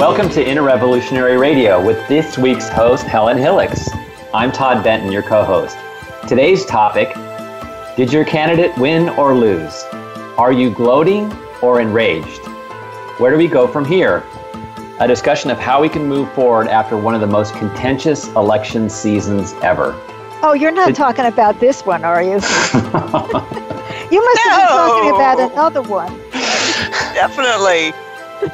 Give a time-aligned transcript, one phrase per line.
[0.00, 3.90] Welcome to Inner Revolutionary Radio with this week's host, Helen Hillocks.
[4.32, 5.76] I'm Todd Benton, your co host.
[6.26, 7.14] Today's topic
[7.98, 9.84] Did your candidate win or lose?
[10.38, 11.30] Are you gloating
[11.60, 12.40] or enraged?
[13.18, 14.24] Where do we go from here?
[15.00, 18.88] A discussion of how we can move forward after one of the most contentious election
[18.88, 19.92] seasons ever.
[20.42, 22.30] Oh, you're not Did- talking about this one, are you?
[22.32, 24.50] you must no.
[24.50, 26.18] have been talking about another one.
[27.12, 27.92] Definitely.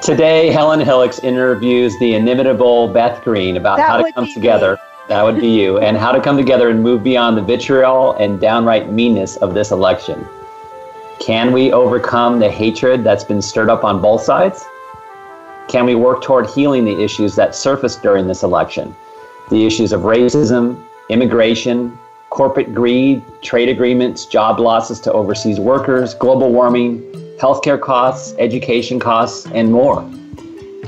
[0.02, 4.72] Today, Helen Hillocks interviews the inimitable Beth Green about that how to come together.
[4.72, 4.78] Me.
[5.08, 8.40] That would be you, and how to come together and move beyond the vitriol and
[8.40, 10.26] downright meanness of this election.
[11.20, 14.64] Can we overcome the hatred that's been stirred up on both sides?
[15.68, 18.94] Can we work toward healing the issues that surfaced during this election?
[19.50, 21.96] The issues of racism, immigration,
[22.30, 27.04] corporate greed, trade agreements, job losses to overseas workers, global warming,
[27.38, 30.08] healthcare costs, education costs, and more.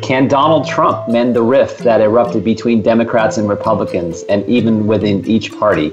[0.01, 5.27] Can Donald Trump mend the rift that erupted between Democrats and Republicans and even within
[5.27, 5.93] each party?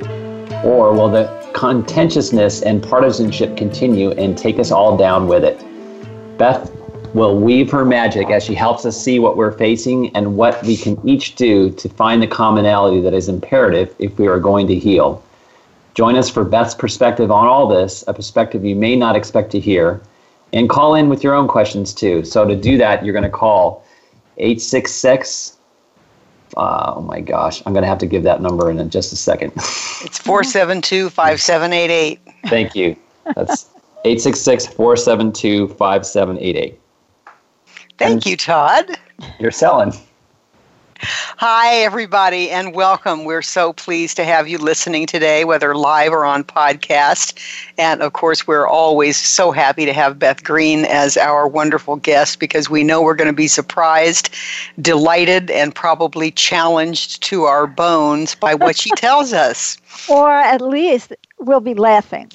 [0.64, 5.60] Or will the contentiousness and partisanship continue and take us all down with it?
[6.38, 6.72] Beth
[7.14, 10.78] will weave her magic as she helps us see what we're facing and what we
[10.78, 14.76] can each do to find the commonality that is imperative if we are going to
[14.76, 15.24] heal.
[15.96, 19.60] Join us for Beth's perspective on all this, a perspective you may not expect to
[19.60, 20.02] hear
[20.56, 22.24] and call in with your own questions too.
[22.24, 23.86] So to do that, you're going to call
[24.38, 25.58] 866.
[26.58, 29.18] Uh, oh my gosh, I'm going to have to give that number in just a
[29.18, 29.52] second.
[29.58, 32.20] it's 472 5788.
[32.48, 32.96] Thank you.
[33.36, 33.66] That's
[34.06, 36.80] 866 472 5788.
[37.98, 38.98] Thank you, Todd.
[39.40, 39.94] You're selling.
[41.38, 43.26] Hi, everybody, and welcome.
[43.26, 47.38] We're so pleased to have you listening today, whether live or on podcast.
[47.78, 52.40] And of course, we're always so happy to have Beth Green as our wonderful guest
[52.40, 54.30] because we know we're going to be surprised,
[54.80, 59.78] delighted, and probably challenged to our bones by what she tells us.
[60.08, 62.32] Or at least we'll be laughing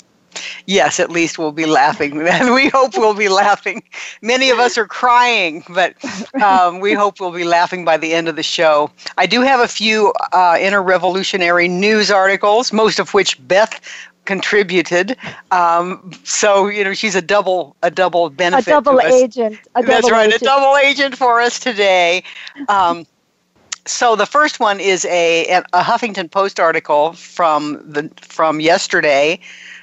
[0.67, 2.27] yes, at least we'll be laughing.
[2.41, 3.83] And we hope we'll be laughing.
[4.23, 5.95] Many of us are crying, but
[6.43, 8.91] um, we hope we'll be laughing by the end of the show.
[9.19, 13.81] I do have a few uh, inner revolutionary news articles, most of which Beth
[14.25, 15.17] contributed.
[15.51, 18.69] Um, so you know she's a double a double benefit.
[18.69, 19.59] A double agent.
[19.75, 20.43] A That's double right, agent.
[20.43, 22.23] a double agent for us today.
[22.69, 23.07] Um,
[23.87, 29.41] so the first one is a a Huffington Post article from the from yesterday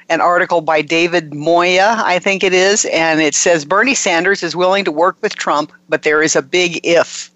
[0.08, 4.56] an article by David Moya, I think it is, and it says Bernie Sanders is
[4.56, 7.30] willing to work with Trump, but there is a big if.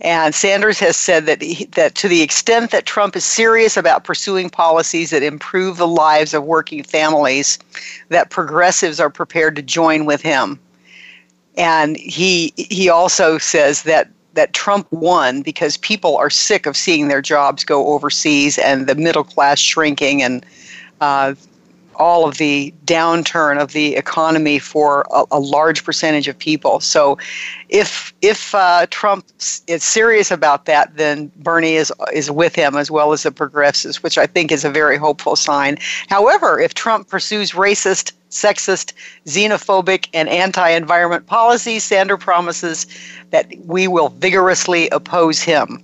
[0.00, 4.04] And Sanders has said that he, that to the extent that Trump is serious about
[4.04, 7.58] pursuing policies that improve the lives of working families,
[8.08, 10.58] that progressives are prepared to join with him.
[11.56, 17.08] And he he also says that that Trump won because people are sick of seeing
[17.08, 20.44] their jobs go overseas and the middle class shrinking and
[21.00, 21.34] uh,
[21.96, 26.80] all of the downturn of the economy for a, a large percentage of people.
[26.80, 27.18] So,
[27.68, 29.26] if if uh, Trump
[29.66, 34.02] is serious about that, then Bernie is is with him as well as the progressives,
[34.02, 35.78] which I think is a very hopeful sign.
[36.08, 38.92] However, if Trump pursues racist, sexist,
[39.26, 42.86] xenophobic, and anti-environment policies, Sanders promises
[43.30, 45.82] that we will vigorously oppose him.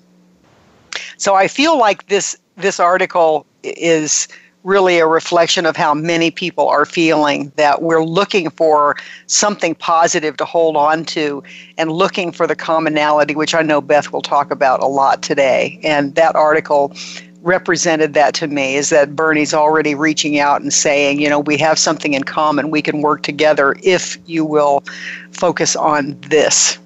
[1.17, 4.29] So I feel like this this article is
[4.63, 10.37] really a reflection of how many people are feeling that we're looking for something positive
[10.37, 11.43] to hold on to
[11.79, 15.81] and looking for the commonality, which I know Beth will talk about a lot today.
[15.83, 16.95] And that article
[17.43, 21.57] represented that to me is that Bernie's already reaching out and saying, you know, we
[21.57, 22.71] have something in common.
[22.71, 24.85] We can work together if you will
[25.31, 26.79] focus on this.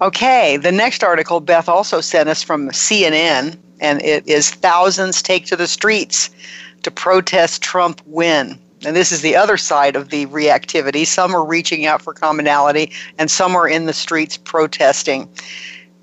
[0.00, 5.44] Okay, the next article Beth also sent us from CNN, and it is Thousands Take
[5.46, 6.30] to the Streets
[6.82, 8.58] to protest Trump win.
[8.84, 11.06] And this is the other side of the reactivity.
[11.06, 15.28] Some are reaching out for commonality, and some are in the streets protesting.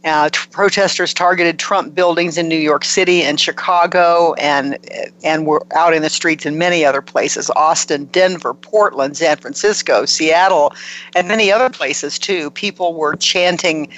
[0.05, 4.77] Uh, t- protesters targeted Trump buildings in New York City and Chicago, and
[5.23, 10.05] and were out in the streets in many other places: Austin, Denver, Portland, San Francisco,
[10.05, 10.71] Seattle,
[11.15, 12.51] and many other places too.
[12.51, 13.89] People were chanting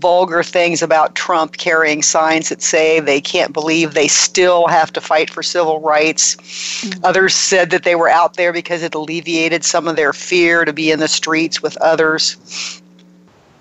[0.00, 5.00] vulgar things about Trump carrying signs that say they can't believe they still have to
[5.00, 6.36] fight for civil rights.
[6.36, 7.04] Mm-hmm.
[7.04, 10.72] Others said that they were out there because it alleviated some of their fear to
[10.72, 12.36] be in the streets with others.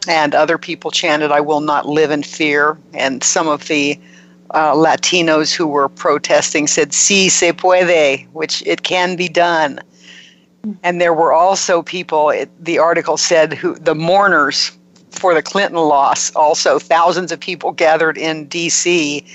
[0.08, 2.78] And other people chanted, I will not live in fear.
[2.94, 4.00] And some of the
[4.52, 9.80] uh, Latinos who were protesting said, Si se puede, which it can be done.
[10.64, 10.74] Mm-hmm.
[10.84, 14.72] And there were also people, it, the article said, who the mourners
[15.18, 16.34] for the Clinton loss.
[16.36, 19.26] Also, thousands of people gathered in D.C.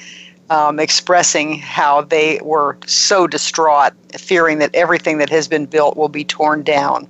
[0.50, 6.08] Um, expressing how they were so distraught, fearing that everything that has been built will
[6.08, 7.06] be torn down.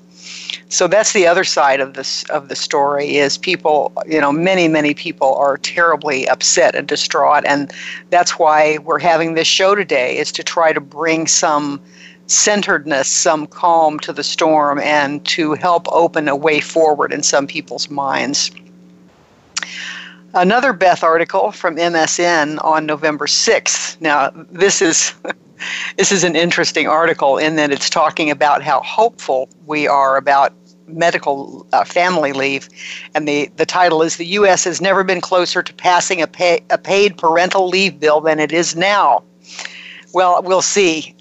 [0.69, 4.69] So that's the other side of this of the story is people, you know, many
[4.69, 7.73] many people are terribly upset and distraught, and
[8.11, 11.81] that's why we're having this show today is to try to bring some
[12.31, 17.47] centeredness, some calm to the storm, and to help open a way forward in some
[17.47, 18.51] people's minds.
[20.33, 24.01] Another Beth article from MSN on November 6th.
[24.01, 25.13] Now, this is
[25.97, 30.53] this is an interesting article in that it's talking about how hopeful we are about
[30.87, 32.69] medical uh, family leave,
[33.15, 34.65] and the, the title is The U.S.
[34.65, 38.53] has never been closer to passing a, pay, a paid parental leave bill than it
[38.53, 39.23] is now.
[40.13, 41.15] Well, we'll see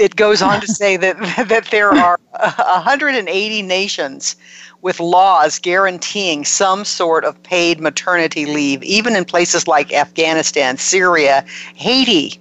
[0.00, 1.18] it goes on to say that
[1.48, 4.36] that there are 180 nations
[4.82, 11.44] with laws guaranteeing some sort of paid maternity leave, even in places like Afghanistan, Syria,
[11.74, 12.40] Haiti.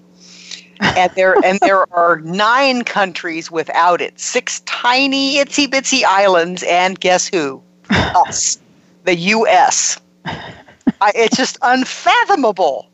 [0.81, 4.17] And there and there are nine countries without it.
[4.17, 7.61] Six tiny itsy bitsy islands, and guess who?
[7.89, 8.57] Us,
[9.03, 9.99] the U.S.
[10.25, 12.89] I, it's just unfathomable,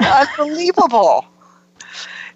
[0.00, 1.26] unbelievable.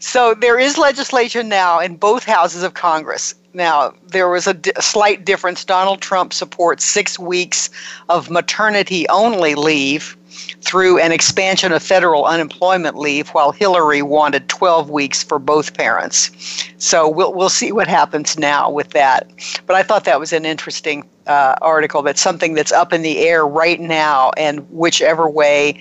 [0.00, 3.34] So there is legislation now in both houses of Congress.
[3.52, 5.62] Now, there was a, d- a slight difference.
[5.62, 7.68] Donald Trump supports six weeks
[8.08, 10.16] of maternity only leave
[10.62, 16.30] through an expansion of federal unemployment leave, while Hillary wanted 12 weeks for both parents.
[16.78, 19.30] So we'll, we'll see what happens now with that.
[19.66, 22.00] But I thought that was an interesting uh, article.
[22.00, 25.78] That's something that's up in the air right now, and whichever way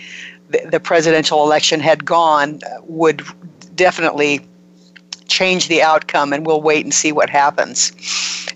[0.49, 3.21] the, the presidential election had gone would
[3.79, 4.41] definitely
[5.27, 7.93] change the outcome, and we'll wait and see what happens.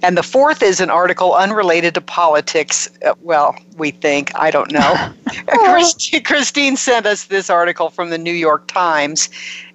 [0.02, 2.90] And the fourth is an article unrelated to politics.
[3.06, 5.14] Uh, well, we think, I don't know.
[6.26, 9.30] Christine sent us this article from the New York Times,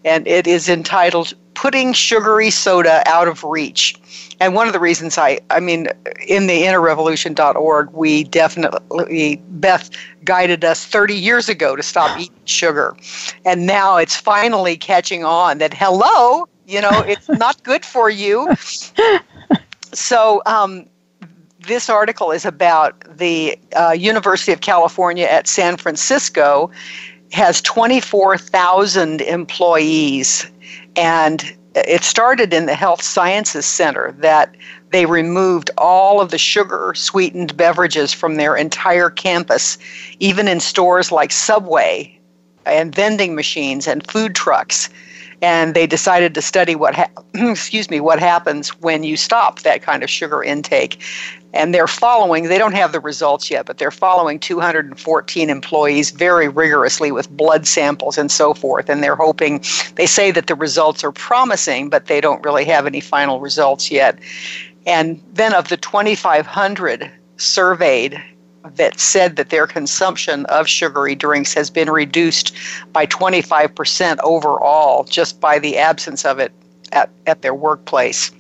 [0.05, 3.97] and it is entitled Putting Sugary Soda Out of Reach.
[4.39, 5.89] And one of the reasons I, I mean,
[6.25, 9.91] in the interrevolution.org, we definitely, Beth
[10.23, 12.97] guided us 30 years ago to stop eating sugar.
[13.45, 18.55] And now it's finally catching on that, hello, you know, it's not good for you.
[19.93, 20.87] So, um,
[21.67, 26.71] this article is about the uh, University of California at San Francisco
[27.33, 30.47] has 24,000 employees
[30.99, 34.57] and it started in the Health Sciences Center that
[34.91, 39.79] they removed all of the sugar sweetened beverages from their entire campus,
[40.19, 42.19] even in stores like Subway
[42.67, 44.91] and vending machines and food trucks.
[45.41, 49.83] And they decided to study what ha- excuse me what happens when you stop that
[49.83, 51.01] kind of sugar intake.
[51.55, 56.49] And they're following they don't have the results yet but they're following 214 employees very
[56.49, 58.89] rigorously with blood samples and so forth.
[58.89, 59.63] And they're hoping
[59.95, 63.91] they say that the results are promising but they don't really have any final results
[63.91, 64.19] yet.
[64.87, 68.23] And then of the 2500 surveyed
[68.75, 72.55] that said that their consumption of sugary drinks has been reduced
[72.93, 76.53] by 25% overall just by the absence of it
[76.93, 78.31] at, at their workplace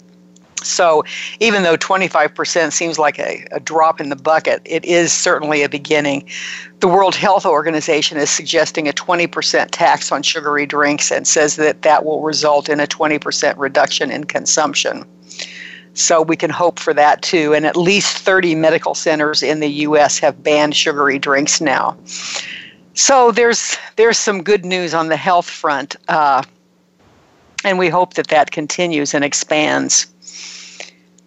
[0.62, 1.04] so
[1.40, 5.68] even though 25% seems like a, a, drop in the bucket, it is certainly a
[5.68, 6.28] beginning.
[6.80, 11.82] The World Health Organization is suggesting a 20% tax on sugary drinks and says that
[11.82, 15.04] that will result in a 20% reduction in consumption.
[15.98, 17.54] So we can hope for that too.
[17.54, 20.18] And at least 30 medical centers in the U.S.
[20.20, 21.96] have banned sugary drinks now.
[22.94, 26.42] So there's there's some good news on the health front, uh,
[27.64, 30.06] and we hope that that continues and expands.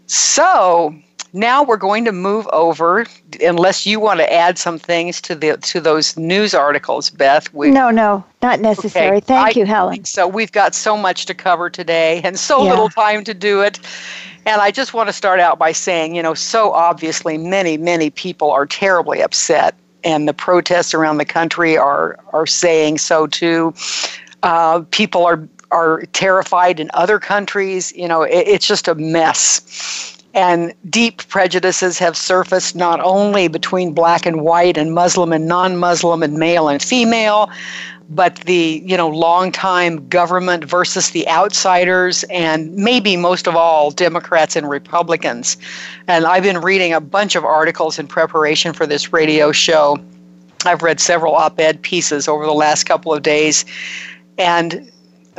[0.08, 0.94] So
[1.34, 3.06] now we're going to move over,
[3.42, 7.54] unless you want to add some things to the to those news articles, Beth.
[7.54, 9.18] We, no, no, not necessary.
[9.18, 9.26] Okay.
[9.26, 10.04] Thank I you, Helen.
[10.06, 12.72] So we've got so much to cover today, and so yeah.
[12.72, 13.80] little time to do it.
[14.46, 18.10] And I just want to start out by saying, you know, so obviously many, many
[18.10, 23.74] people are terribly upset, and the protests around the country are are saying so too.
[24.44, 27.94] Uh, people are are terrified in other countries.
[27.94, 30.18] You know, it, it's just a mess.
[30.34, 35.78] And deep prejudices have surfaced not only between black and white and Muslim and non
[35.78, 37.50] Muslim and male and female,
[38.12, 44.56] but the you know long-time government versus the outsiders and maybe most of all democrats
[44.56, 45.58] and republicans.
[46.08, 49.98] And i've been reading a bunch of articles in preparation for this radio show.
[50.66, 53.66] I've read several op-ed pieces over the last couple of days.
[54.38, 54.91] And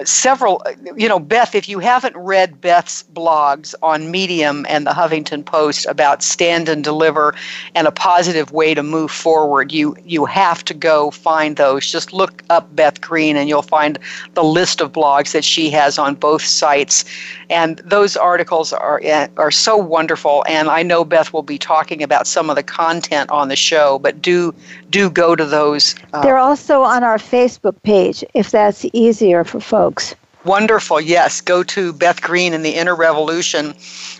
[0.04, 0.62] several,
[0.96, 5.86] you know, Beth, if you haven't read Beth's blogs on Medium and the Huffington Post
[5.86, 7.34] about stand and deliver
[7.74, 11.90] and a positive way to move forward, you you have to go find those.
[11.90, 13.98] Just look up Beth Green and you'll find
[14.34, 17.04] the list of blogs that she has on both sites.
[17.50, 20.44] And those articles are eh, are so wonderful.
[20.48, 23.98] And I know Beth will be talking about some of the content on the show,
[23.98, 24.54] but do
[24.92, 25.96] do go to those.
[26.12, 30.14] Uh, They're also on our Facebook page if that's easier for folks.
[30.44, 31.00] Wonderful.
[31.00, 31.40] Yes.
[31.40, 33.74] Go to Beth Green and the Inner Revolution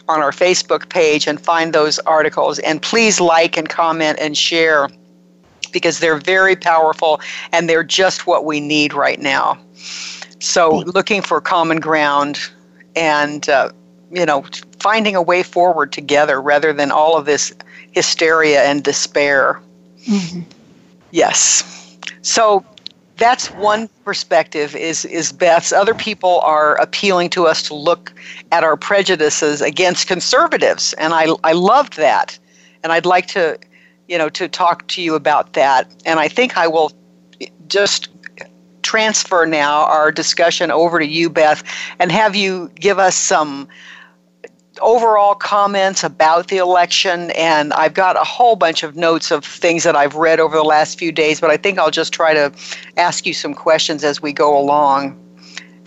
[0.08, 2.58] on our Facebook page and find those articles.
[2.60, 4.88] And please like and comment and share
[5.72, 9.58] because they're very powerful and they're just what we need right now.
[10.38, 12.38] So, looking for common ground
[12.96, 13.70] and, uh,
[14.10, 14.44] you know,
[14.80, 17.54] finding a way forward together rather than all of this
[17.92, 19.60] hysteria and despair.
[20.08, 20.40] Mm-hmm.
[21.12, 21.96] Yes.
[22.22, 22.64] So,
[23.16, 25.72] that's one perspective is is Beth's.
[25.72, 28.12] Other people are appealing to us to look
[28.50, 32.36] at our prejudices against conservatives, and I I loved that,
[32.82, 33.58] and I'd like to,
[34.08, 35.88] you know, to talk to you about that.
[36.04, 36.90] And I think I will
[37.68, 38.08] just
[38.82, 41.62] transfer now our discussion over to you, Beth,
[41.98, 43.68] and have you give us some
[44.80, 49.84] overall comments about the election, and I've got a whole bunch of notes of things
[49.84, 52.52] that I've read over the last few days, but I think I'll just try to
[52.96, 55.18] ask you some questions as we go along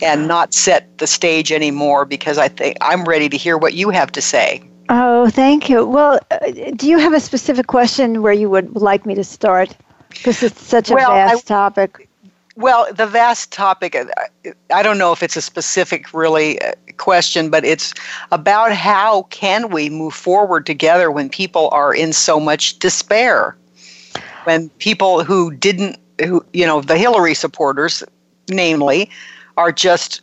[0.02, 3.90] and not set the stage anymore because I think I'm ready to hear what you
[3.90, 4.62] have to say.
[4.88, 5.84] Oh, thank you.
[5.84, 9.76] Well, uh, do you have a specific question where you would like me to start?
[10.10, 12.05] Because it's such a well, vast I, topic.
[12.56, 14.06] Well, the vast topic, uh,
[14.72, 17.92] I don't know if it's a specific really uh, question, but it's
[18.32, 23.56] about how can we move forward together when people are in so much despair?
[24.44, 28.02] When people who didn't, who, you know, the Hillary supporters,
[28.48, 29.10] namely,
[29.58, 30.22] are just,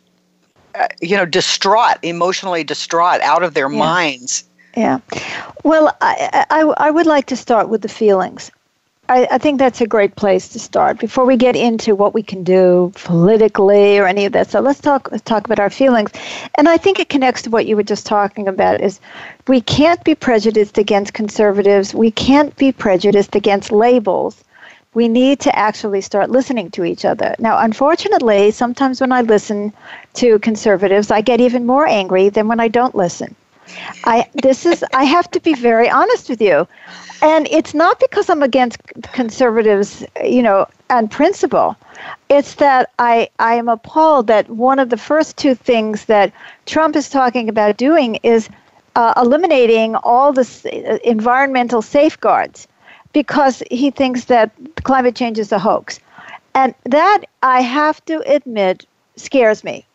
[0.74, 3.78] uh, you know, distraught, emotionally distraught, out of their yeah.
[3.78, 4.44] minds.
[4.76, 4.98] Yeah.
[5.62, 8.50] Well, I, I, I would like to start with the feelings.
[9.08, 12.22] I, I, think that's a great place to start before we get into what we
[12.22, 14.50] can do politically or any of that.
[14.50, 16.10] So let's talk let's talk about our feelings.
[16.56, 19.00] And I think it connects to what you were just talking about is
[19.46, 21.94] we can't be prejudiced against conservatives.
[21.94, 24.42] We can't be prejudiced against labels.
[24.94, 27.34] We need to actually start listening to each other.
[27.38, 29.72] Now, unfortunately, sometimes when I listen
[30.14, 33.34] to conservatives, I get even more angry than when I don't listen.
[34.04, 36.66] I this is I have to be very honest with you.
[37.24, 38.76] And it's not because I'm against
[39.14, 41.74] conservatives, you know, on principle.
[42.28, 46.34] It's that I, I am appalled that one of the first two things that
[46.66, 48.50] Trump is talking about doing is
[48.94, 52.68] uh, eliminating all the uh, environmental safeguards
[53.14, 54.50] because he thinks that
[54.82, 56.00] climate change is a hoax.
[56.54, 58.84] And that, I have to admit,
[59.16, 59.86] scares me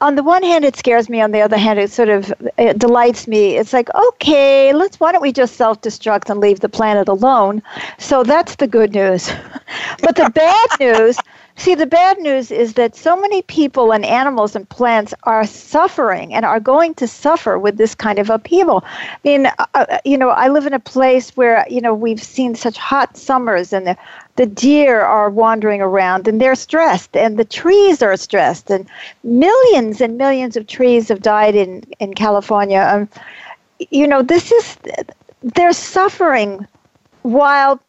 [0.00, 1.20] on the one hand, it scares me.
[1.20, 3.56] On the other hand, it sort of it delights me.
[3.56, 5.00] It's like, okay, let's.
[5.00, 7.62] Why don't we just self-destruct and leave the planet alone?
[7.98, 9.30] So that's the good news.
[10.02, 11.16] but the bad news.
[11.58, 16.34] See, the bad news is that so many people and animals and plants are suffering
[16.34, 18.84] and are going to suffer with this kind of upheaval.
[18.86, 22.22] I mean, uh, uh you know, I live in a place where, you know, we've
[22.22, 23.96] seen such hot summers and the
[24.36, 28.86] the deer are wandering around and they're stressed and the trees are stressed and
[29.24, 33.08] millions and millions of trees have died in in California um,
[33.90, 34.76] you know this is
[35.42, 36.66] they're suffering
[37.22, 37.80] while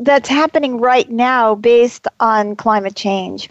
[0.00, 3.48] that's happening right now based on climate change.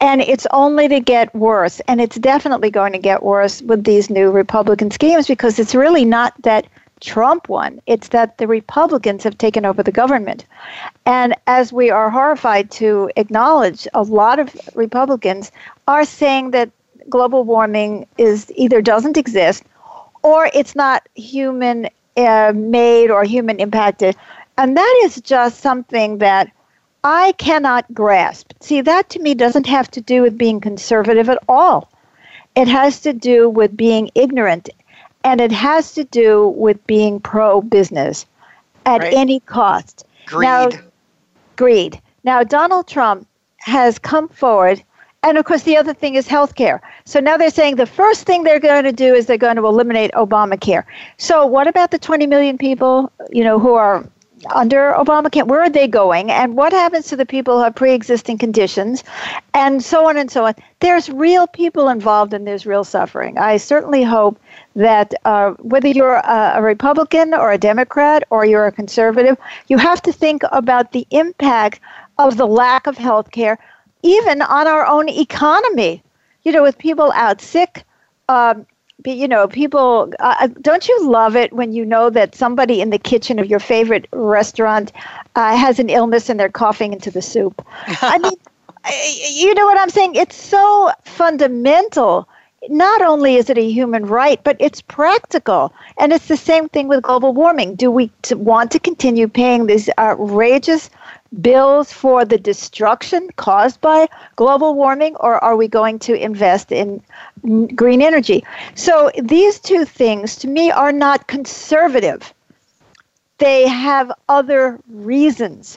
[0.00, 1.80] And it's only to get worse.
[1.86, 6.04] And it's definitely going to get worse with these new Republican schemes because it's really
[6.04, 6.66] not that
[7.00, 7.80] Trump won.
[7.86, 10.46] It's that the Republicans have taken over the government.
[11.06, 15.52] And as we are horrified to acknowledge, a lot of Republicans
[15.86, 16.70] are saying that
[17.08, 19.64] global warming is either doesn't exist
[20.22, 24.16] or it's not human uh, made or human impacted.
[24.56, 26.50] And that is just something that
[27.02, 28.52] I cannot grasp.
[28.60, 31.90] See, that to me doesn't have to do with being conservative at all.
[32.54, 34.70] It has to do with being ignorant
[35.24, 38.26] and it has to do with being pro business
[38.86, 39.14] at right.
[39.14, 40.06] any cost.
[40.26, 40.42] Greed.
[40.42, 40.68] Now,
[41.56, 42.00] greed.
[42.22, 43.26] Now, Donald Trump
[43.58, 44.82] has come forward,
[45.22, 46.82] and of course, the other thing is health care.
[47.06, 49.66] So now they're saying the first thing they're going to do is they're going to
[49.66, 50.84] eliminate Obamacare.
[51.16, 54.06] So, what about the 20 million people, you know, who are
[54.54, 55.46] under Obamacare?
[55.46, 56.30] Where are they going?
[56.30, 59.04] And what happens to the people who have pre existing conditions?
[59.52, 60.54] And so on and so on.
[60.80, 63.38] There's real people involved and there's real suffering.
[63.38, 64.38] I certainly hope
[64.76, 69.36] that uh, whether you're a, a, Republican or a Democrat or you're a conservative,
[69.68, 71.80] you have to think about the impact
[72.18, 73.58] of the lack of health care
[74.02, 76.02] even on our own economy.
[76.42, 77.84] You know, with people out sick,
[78.28, 78.66] um,
[79.04, 82.90] you know, people, uh, uh, don't you love it when you know that somebody in
[82.90, 84.92] the kitchen of your favorite restaurant
[85.34, 87.64] uh, has an illness and they're coughing into the soup?
[88.02, 88.32] I mean,
[89.32, 90.14] you know what I'm saying?
[90.14, 92.28] It's so fundamental.
[92.68, 95.72] Not only is it a human right, but it's practical.
[95.98, 97.74] And it's the same thing with global warming.
[97.74, 100.88] Do we want to continue paying these outrageous
[101.40, 107.02] bills for the destruction caused by global warming, or are we going to invest in
[107.74, 108.44] green energy?
[108.74, 112.32] So these two things, to me, are not conservative.
[113.38, 115.76] They have other reasons,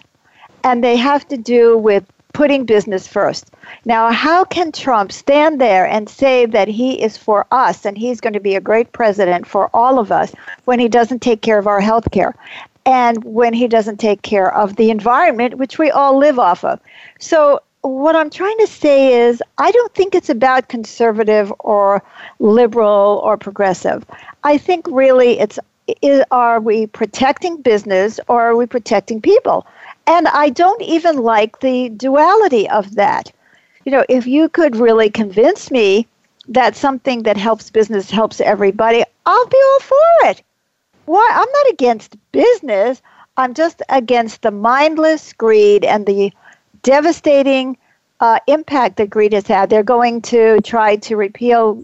[0.63, 3.49] and they have to do with putting business first.
[3.83, 8.21] Now, how can Trump stand there and say that he is for us and he's
[8.21, 10.31] going to be a great president for all of us
[10.65, 12.35] when he doesn't take care of our health care?
[12.87, 16.79] And when he doesn't take care of the environment, which we all live off of.
[17.19, 22.01] So, what I'm trying to say is, I don't think it's about conservative or
[22.39, 24.05] liberal or progressive.
[24.43, 25.59] I think really it's
[26.01, 29.67] is, are we protecting business or are we protecting people?
[30.05, 33.31] And I don't even like the duality of that.
[33.85, 36.07] You know, if you could really convince me
[36.49, 40.41] that something that helps business helps everybody, I'll be all for it
[41.07, 43.01] why I'm not against business.
[43.37, 46.33] I'm just against the mindless greed and the
[46.83, 47.77] devastating
[48.19, 49.69] uh, impact that greed has had.
[49.69, 51.83] They're going to try to repeal,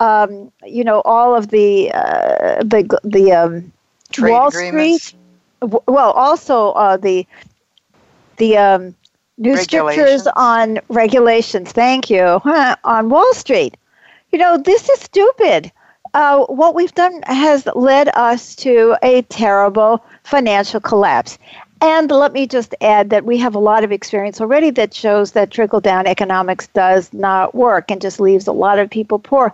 [0.00, 3.72] um, you know, all of the uh, the the um,
[4.18, 5.08] Wall agreements.
[5.08, 5.20] Street.
[5.86, 7.26] Well, also uh, the
[8.38, 8.94] the um,
[9.38, 11.70] new strictures on regulations.
[11.72, 12.40] Thank you
[12.84, 13.76] on Wall Street.
[14.32, 15.70] You know, this is stupid
[16.14, 21.38] uh, what we've done has led us to a terrible financial collapse.
[21.80, 25.32] And let me just add that we have a lot of experience already that shows
[25.32, 29.52] that trickle down economics does not work and just leaves a lot of people poor.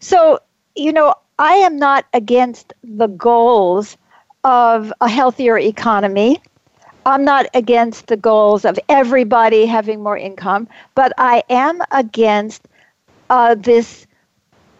[0.00, 0.40] So,
[0.74, 3.96] you know, I am not against the goals
[4.42, 6.42] of a healthier economy.
[7.06, 12.66] I'm not against the goals of everybody having more income, but I am against
[13.30, 14.06] uh, this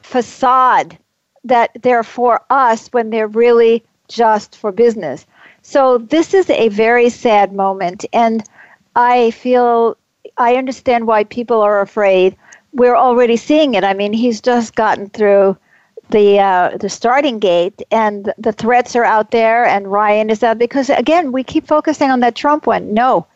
[0.02, 0.98] facade
[1.44, 5.26] that they're for us when they're really just for business.
[5.62, 8.42] So this is a very sad moment, and
[8.96, 9.96] I feel
[10.36, 12.36] I understand why people are afraid.
[12.72, 13.84] We're already seeing it.
[13.84, 15.56] I mean, he's just gotten through
[16.10, 20.58] the uh, the starting gate, and the threats are out there, and Ryan is out
[20.58, 22.92] because again, we keep focusing on that Trump one.
[22.94, 23.26] No,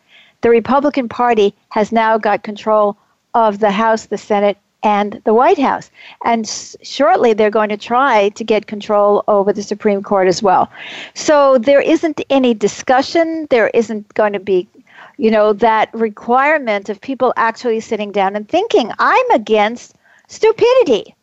[0.41, 2.97] the Republican Party has now got control
[3.33, 5.89] of the House, the Senate, and the White House.
[6.23, 10.43] And s- shortly, they're going to try to get control over the Supreme Court as
[10.43, 10.71] well.
[11.15, 13.47] So there isn't any discussion.
[13.49, 14.67] There isn't going to be,
[15.17, 18.91] you know, that requirement of people actually sitting down and thinking.
[18.99, 19.95] I'm against
[20.27, 21.15] stupidity.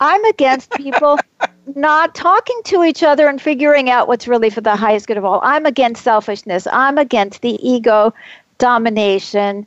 [0.00, 1.18] I'm against people
[1.74, 5.24] not talking to each other and figuring out what's really for the highest good of
[5.24, 5.40] all.
[5.42, 6.68] I'm against selfishness.
[6.70, 8.14] I'm against the ego
[8.58, 9.66] domination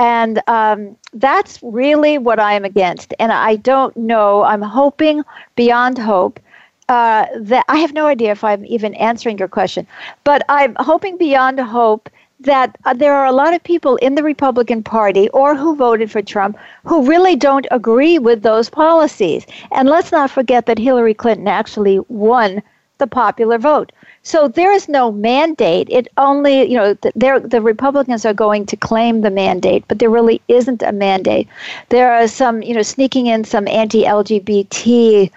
[0.00, 3.14] and um, that's really what I'm against.
[3.20, 5.22] And I don't know, I'm hoping
[5.56, 6.40] beyond hope.
[6.88, 9.86] Uh, that I have no idea if I'm even answering your question,
[10.24, 12.10] but I'm hoping beyond hope
[12.40, 16.10] that uh, there are a lot of people in the Republican Party or who voted
[16.10, 19.46] for Trump who really don't agree with those policies.
[19.70, 22.60] And let's not forget that Hillary Clinton actually won
[22.98, 23.92] the popular vote.
[24.22, 25.88] So there is no mandate.
[25.90, 30.42] It only, you know, the, Republicans are going to claim the mandate, but there really
[30.48, 31.48] isn't a mandate.
[31.88, 35.30] There are some, you know, sneaking in some anti-LGBT,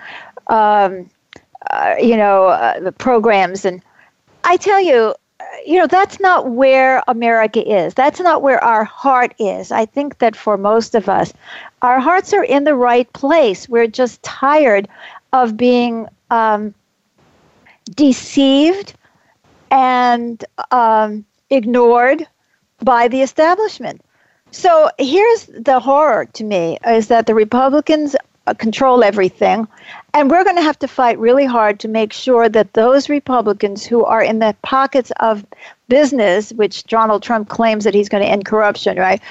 [0.47, 1.09] um,
[1.71, 3.81] uh, you know, uh, programs, and
[4.43, 5.15] I tell you,
[5.65, 7.93] you know, that's not where America is.
[7.93, 9.71] That's not where our heart is.
[9.71, 11.31] I think that for most of us,
[11.81, 13.69] our hearts are in the right place.
[13.69, 14.89] We're just tired
[15.31, 16.07] of being.
[16.29, 16.73] Um,
[17.91, 18.93] deceived
[19.71, 22.27] and um, ignored
[22.81, 24.01] by the establishment.
[24.51, 28.15] So here's the horror to me is that the Republicans
[28.45, 29.67] uh, control everything.
[30.13, 33.85] And we're going to have to fight really hard to make sure that those Republicans
[33.85, 35.45] who are in the pockets of
[35.87, 39.21] business, which Donald Trump claims that he's going to end corruption, right?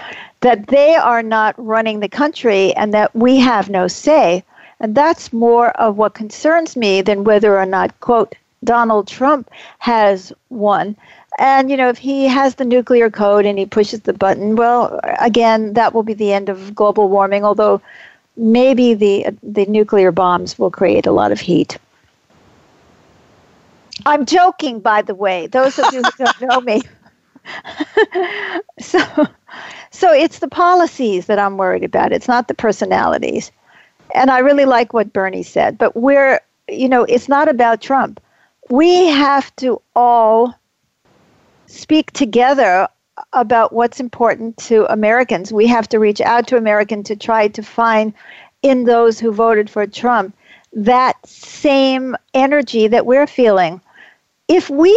[0.41, 4.43] That they are not running the country and that we have no say.
[4.81, 10.33] And that's more of what concerns me than whether or not, quote, Donald Trump has
[10.51, 10.97] won.
[11.39, 15.01] And, you know, if he has the nuclear code and he pushes the button, well,
[15.21, 17.81] again, that will be the end of global warming, although
[18.37, 21.79] maybe the, the nuclear bombs will create a lot of heat.
[24.05, 26.83] I'm joking, by the way, those of you who don't know me.
[28.81, 29.27] so,
[29.93, 32.13] So it's the policies that I'm worried about.
[32.13, 33.53] It's not the personalities.
[34.15, 38.21] And I really like what Bernie said, but we're, you know, it's not about Trump.
[38.73, 40.59] We have to all
[41.67, 42.89] speak together
[43.35, 45.53] about what's important to Americans.
[45.53, 48.15] We have to reach out to Americans to try to find
[48.63, 50.35] in those who voted for Trump
[50.73, 53.79] that same energy that we're feeling.
[54.49, 54.97] If we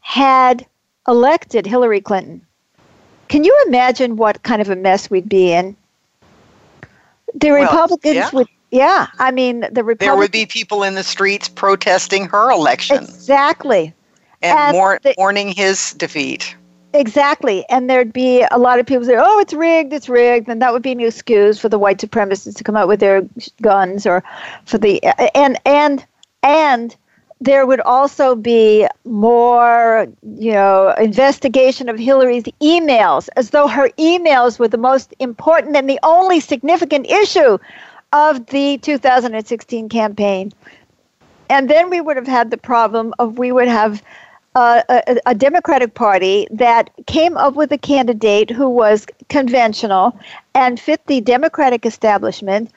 [0.00, 0.64] had
[1.06, 2.40] elected Hillary Clinton,
[3.28, 5.76] can you imagine what kind of a mess we'd be in?
[7.34, 8.30] The well, Republicans yeah.
[8.32, 9.98] would yeah, I mean the Republicans.
[9.98, 13.04] There would be people in the streets protesting her election.
[13.04, 13.94] Exactly.
[14.42, 16.56] And, and mourn, the, mourning his defeat.
[16.92, 17.64] Exactly.
[17.68, 20.48] And there'd be a lot of people say, oh, it's rigged, it's rigged.
[20.48, 23.22] And that would be an excuse for the white supremacists to come out with their
[23.62, 24.24] guns or
[24.64, 25.02] for the,
[25.34, 26.04] and, and,
[26.42, 26.96] and
[27.40, 34.58] there would also be more, you know, investigation of Hillary's emails as though her emails
[34.58, 37.58] were the most important and the only significant issue
[38.12, 40.52] of the 2016 campaign.
[41.48, 44.02] And then we would have had the problem of we would have
[44.54, 50.18] a, a, Democratic Party that came up with a candidate who was conventional
[50.54, 52.70] and fit the Democratic establishment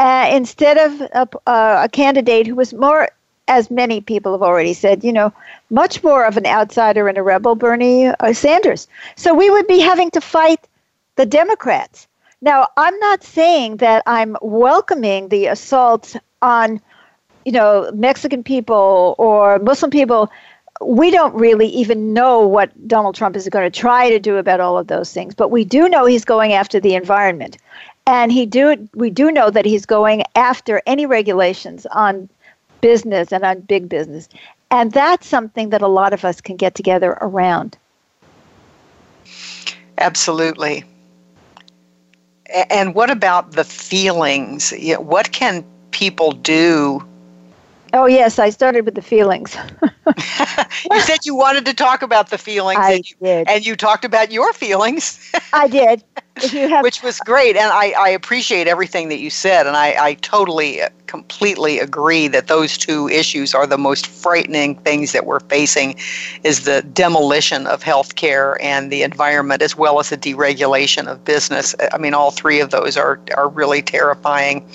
[0.00, 3.08] uh, instead of a, uh, a candidate who was more,
[3.46, 5.32] as many people have already said, you know,
[5.70, 8.88] much more of an outsider and a rebel, Bernie uh, Sanders.
[9.16, 10.66] So we would be having to fight
[11.16, 12.08] the Democrats.
[12.42, 16.80] Now, I'm not saying that I'm welcoming the assault on,
[17.44, 20.30] you know, Mexican people or Muslim people
[20.80, 24.60] we don't really even know what Donald Trump is going to try to do about
[24.60, 27.58] all of those things, but we do know he's going after the environment.
[28.06, 32.28] And he do we do know that he's going after any regulations on
[32.80, 34.28] business and on big business.
[34.70, 37.76] And that's something that a lot of us can get together around.
[39.98, 40.84] Absolutely.
[42.70, 44.72] And what about the feelings?
[44.98, 47.06] What can people do
[47.92, 49.56] Oh yes, I started with the feelings.
[50.90, 53.48] you said you wanted to talk about the feelings, I and, you, did.
[53.48, 55.32] and you talked about your feelings.
[55.52, 56.04] I did.
[56.36, 60.14] Have- Which was great, and I, I appreciate everything that you said, and I, I
[60.14, 65.40] totally, uh, completely agree that those two issues are the most frightening things that we're
[65.40, 65.96] facing,
[66.44, 71.74] is the demolition of healthcare and the environment, as well as the deregulation of business.
[71.92, 74.66] I mean, all three of those are are really terrifying.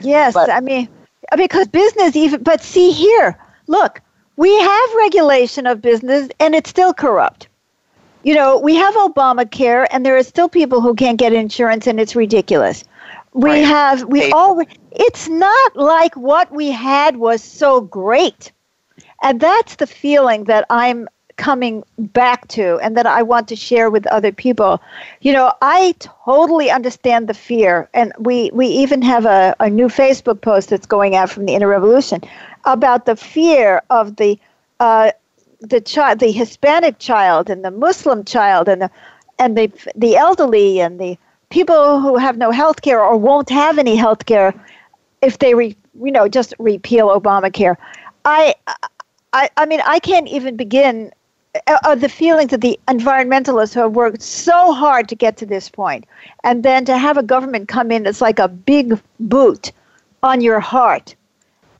[0.00, 0.88] Yes, but, I mean
[1.36, 4.00] because business even but see here look
[4.36, 7.48] we have regulation of business and it's still corrupt.
[8.22, 11.98] You know we have obamacare and there are still people who can't get insurance and
[11.98, 12.84] it's ridiculous.
[13.32, 13.64] We right.
[13.64, 18.52] have we all it's not like what we had was so great.
[19.22, 23.90] And that's the feeling that i'm coming back to and that I want to share
[23.90, 24.80] with other people.
[25.20, 29.88] You know, I totally understand the fear, and we, we even have a, a new
[29.88, 32.22] Facebook post that's going out from the Inner Revolution
[32.64, 34.38] about the fear of the
[34.80, 35.12] uh,
[35.60, 38.90] the child, the Hispanic child, and the Muslim child, and the
[39.38, 41.16] and the the elderly, and the
[41.50, 44.52] people who have no health care or won't have any health care
[45.22, 47.76] if they re, you know just repeal Obamacare.
[48.24, 48.54] I
[49.32, 51.12] I, I mean, I can't even begin
[51.66, 55.46] uh, uh, the feelings of the environmentalists who have worked so hard to get to
[55.46, 56.06] this point,
[56.44, 59.72] and then to have a government come in it's like a big boot
[60.22, 61.14] on your heart,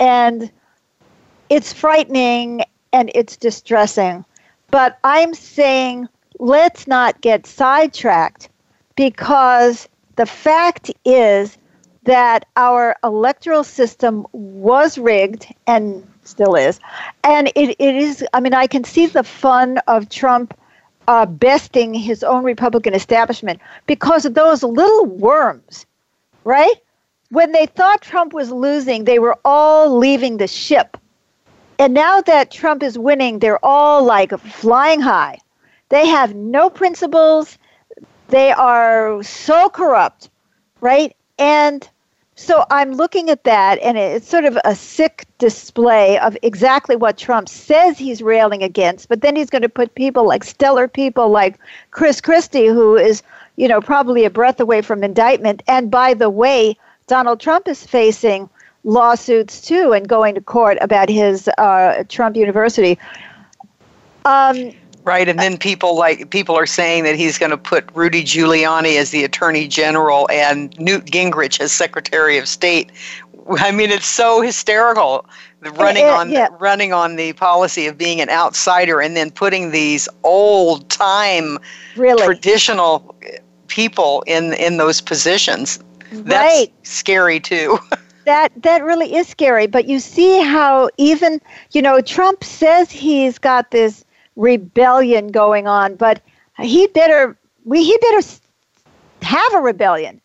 [0.00, 0.50] and
[1.48, 2.62] it's frightening
[2.92, 4.24] and it's distressing.
[4.70, 6.08] But I'm saying
[6.38, 8.48] let's not get sidetracked
[8.96, 11.56] because the fact is
[12.04, 16.80] that our electoral system was rigged and still is.
[17.24, 20.58] And it, it is, I mean, I can see the fun of Trump
[21.08, 25.86] uh, besting his own Republican establishment because of those little worms,
[26.44, 26.74] right?
[27.30, 30.96] When they thought Trump was losing, they were all leaving the ship.
[31.78, 35.38] And now that Trump is winning, they're all like flying high.
[35.88, 37.58] They have no principles.
[38.28, 40.30] They are so corrupt,
[40.80, 41.14] right?
[41.38, 41.88] And
[42.38, 47.16] so I'm looking at that, and it's sort of a sick display of exactly what
[47.16, 49.08] Trump says he's railing against.
[49.08, 51.58] But then he's going to put people like stellar people like
[51.92, 53.22] Chris Christie, who is,
[53.56, 55.62] you know, probably a breath away from indictment.
[55.66, 58.50] And by the way, Donald Trump is facing
[58.84, 62.98] lawsuits too and going to court about his uh, Trump University.
[64.26, 64.72] Um,
[65.06, 68.98] Right, and then people like people are saying that he's going to put Rudy Giuliani
[68.98, 72.90] as the Attorney General and Newt Gingrich as Secretary of State.
[73.48, 75.24] I mean, it's so hysterical.
[75.62, 76.48] Running on yeah.
[76.58, 81.60] running on the policy of being an outsider, and then putting these old time
[81.94, 82.24] really?
[82.24, 83.14] traditional
[83.68, 85.78] people in in those positions.
[86.10, 86.72] That's right.
[86.82, 87.78] scary too.
[88.24, 89.68] that that really is scary.
[89.68, 91.40] But you see how even
[91.70, 94.04] you know Trump says he's got this
[94.36, 96.22] rebellion going on, but
[96.58, 98.26] he better we he better
[99.22, 100.20] have a rebellion.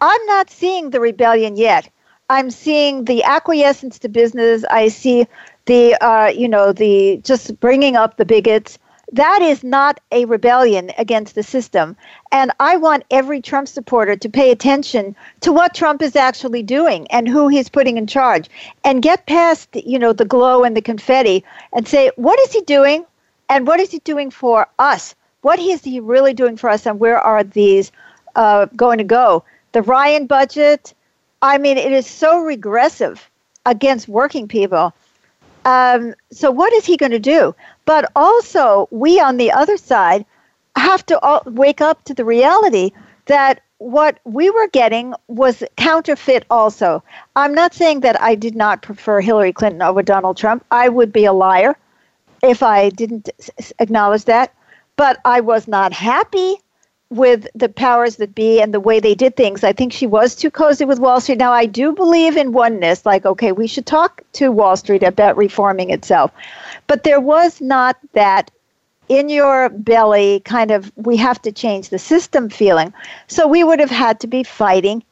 [0.00, 1.88] I'm not seeing the rebellion yet.
[2.30, 4.64] I'm seeing the acquiescence to business.
[4.70, 5.26] I see
[5.66, 8.78] the uh, you know the just bringing up the bigots
[9.12, 11.96] that is not a rebellion against the system
[12.32, 17.06] and i want every trump supporter to pay attention to what trump is actually doing
[17.08, 18.48] and who he's putting in charge
[18.82, 22.60] and get past you know the glow and the confetti and say what is he
[22.62, 23.04] doing
[23.48, 26.98] and what is he doing for us what is he really doing for us and
[26.98, 27.92] where are these
[28.34, 30.94] uh, going to go the ryan budget
[31.42, 33.30] i mean it is so regressive
[33.66, 34.94] against working people
[35.64, 37.54] um, so, what is he going to do?
[37.86, 40.26] But also, we on the other side
[40.76, 42.92] have to wake up to the reality
[43.26, 47.02] that what we were getting was counterfeit also.
[47.36, 50.64] I'm not saying that I did not prefer Hillary Clinton over Donald Trump.
[50.70, 51.76] I would be a liar
[52.44, 53.30] if I didn't
[53.78, 54.54] acknowledge that.
[54.96, 56.56] But I was not happy
[57.10, 59.62] with the powers that be and the way they did things.
[59.62, 61.38] I think she was too cozy with Wall Street.
[61.38, 65.36] Now, I do believe in oneness, like, okay, we should talk to Wall Street about
[65.36, 66.32] reforming itself.
[66.86, 68.50] But there was not that
[69.08, 72.92] in your belly kind of, we have to change the system feeling.
[73.26, 75.04] So we would have had to be fighting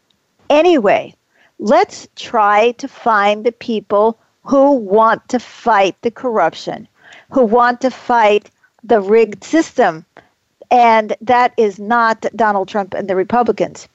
[0.49, 1.15] anyway.
[1.59, 6.89] Let's try to find the people who want to fight the corruption,
[7.33, 8.51] who want to fight
[8.85, 10.05] the rigged system
[10.73, 13.89] and that is not Donald Trump and the Republicans.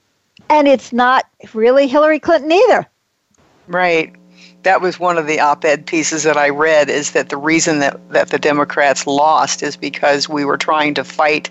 [0.48, 2.86] And it's not really Hillary Clinton either.
[3.66, 4.14] Right.
[4.62, 7.80] That was one of the op ed pieces that I read is that the reason
[7.80, 11.50] that, that the Democrats lost is because we were trying to fight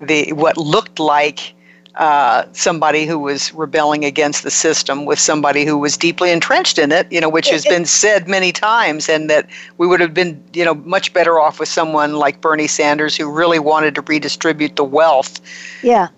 [0.00, 1.54] the what looked like
[1.98, 6.92] uh, somebody who was rebelling against the system with somebody who was deeply entrenched in
[6.92, 10.42] it, you know, which has been said many times, and that we would have been,
[10.52, 14.76] you know, much better off with someone like Bernie Sanders who really wanted to redistribute
[14.76, 15.40] the wealth.
[15.82, 16.08] Yeah.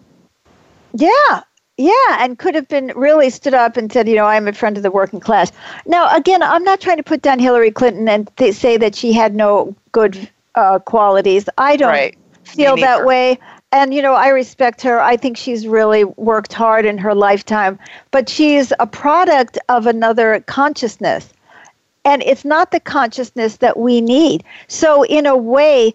[0.94, 1.42] Yeah.
[1.78, 4.76] Yeah, and could have been really stood up and said, you know, I'm a friend
[4.76, 5.50] of the working class.
[5.86, 9.14] Now, again, I'm not trying to put down Hillary Clinton and th- say that she
[9.14, 11.48] had no good uh, qualities.
[11.56, 12.18] I don't right.
[12.44, 13.38] feel that way
[13.72, 15.00] and you know i respect her.
[15.00, 17.78] I think she's really worked hard in her lifetime.
[18.10, 21.32] But she's a product of another consciousness.
[22.04, 24.42] And it's not the consciousness that we need.
[24.68, 25.94] So in a way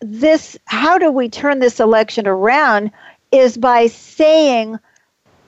[0.00, 2.90] this how do we turn this election around
[3.32, 4.78] is by saying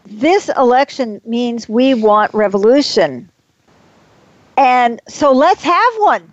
[0.06, 3.28] this election means we want revolution.
[4.56, 6.32] And so let's have one.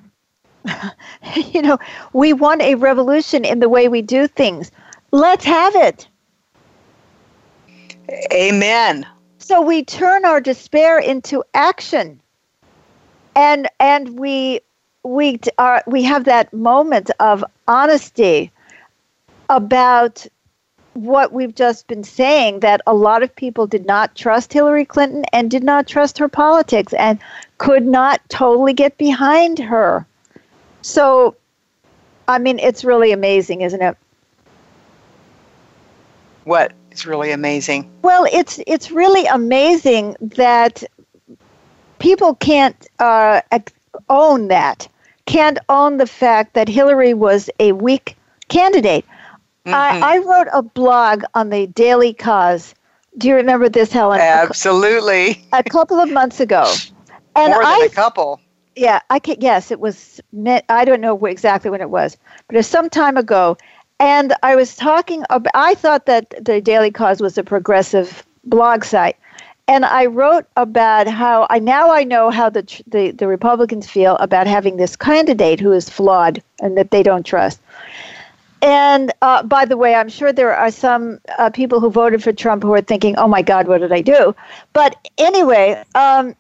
[1.54, 1.78] You know
[2.13, 4.71] we want a revolution in the way we do things
[5.12, 6.08] Let's have it.
[8.34, 9.06] Amen.
[9.38, 12.22] So we turn our despair into action.
[13.36, 14.62] And and we
[15.04, 18.52] we are we have that moment of honesty
[19.50, 20.26] about
[20.93, 25.24] what we've just been saying that a lot of people did not trust Hillary Clinton
[25.32, 27.19] and did not trust her politics and
[27.58, 30.06] could not totally get behind her.
[30.82, 31.36] So
[32.28, 33.98] I mean it's really amazing, isn't it?
[36.50, 37.88] What is really amazing?
[38.02, 40.84] Well, it's it's really amazing that
[42.00, 43.42] people can't uh,
[44.10, 44.88] own that,
[45.28, 49.06] can't own the fact that Hillary was a weak candidate.
[49.68, 49.76] Mm-hmm.
[49.76, 52.74] I, I wrote a blog on the Daily Kos.
[53.20, 54.20] Do you remember this, Helen?
[54.20, 55.46] Absolutely.
[55.54, 56.66] A, couple of months ago,
[57.36, 58.42] and more than I, a couple.
[58.76, 59.36] Yeah, I can.
[59.40, 60.20] Yes, it was.
[60.68, 63.56] I don't know exactly when it was, but it was some time ago.
[64.00, 68.84] And I was talking about, I thought that the Daily Kos was a progressive blog
[68.84, 69.18] site.
[69.68, 74.16] And I wrote about how I now I know how the, the, the Republicans feel
[74.16, 77.60] about having this candidate who is flawed and that they don't trust.
[78.62, 82.34] And uh, by the way, I'm sure there are some uh, people who voted for
[82.34, 84.36] Trump who are thinking, "Oh my God, what did I do?"
[84.74, 86.36] But anyway, um,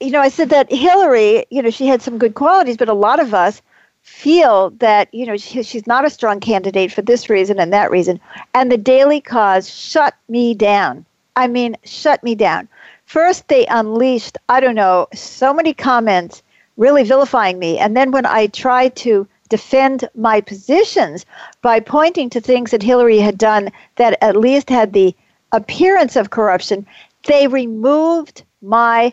[0.00, 2.94] you know, I said that Hillary, you know, she had some good qualities, but a
[2.94, 3.62] lot of us
[4.02, 7.90] feel that you know she, she's not a strong candidate for this reason and that
[7.90, 8.20] reason.
[8.54, 11.06] And the Daily Kos shut me down.
[11.36, 12.68] I mean shut me down.
[13.06, 16.42] First they unleashed i don't know so many comments
[16.76, 17.78] really vilifying me.
[17.78, 21.26] And then when i tried to defend my positions
[21.60, 25.14] by pointing to things that hillary had done that at least had the
[25.52, 26.86] appearance of corruption
[27.24, 29.12] they removed my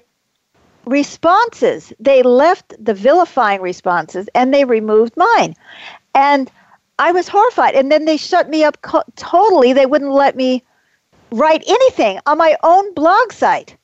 [0.89, 1.93] responses.
[1.99, 5.55] They left the vilifying responses and they removed mine.
[6.15, 6.51] And
[6.97, 7.75] I was horrified.
[7.75, 9.73] And then they shut me up co- totally.
[9.73, 10.63] They wouldn't let me
[11.31, 13.77] write anything on my own blog site.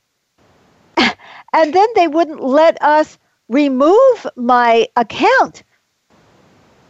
[0.97, 5.63] and then they wouldn't let us remove my account.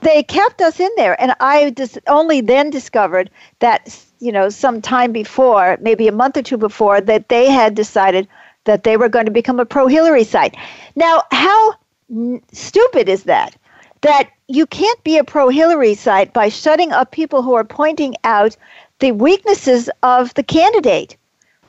[0.01, 1.19] They kept us in there.
[1.19, 6.38] And I just only then discovered that, you know, some time before, maybe a month
[6.38, 8.28] or two before, that they had decided
[8.65, 10.56] that they were going to become a pro Hillary site.
[10.95, 11.73] Now, how
[12.12, 13.56] n- stupid is that?
[14.01, 18.15] That you can't be a pro Hillary site by shutting up people who are pointing
[18.23, 18.56] out
[18.99, 21.17] the weaknesses of the candidate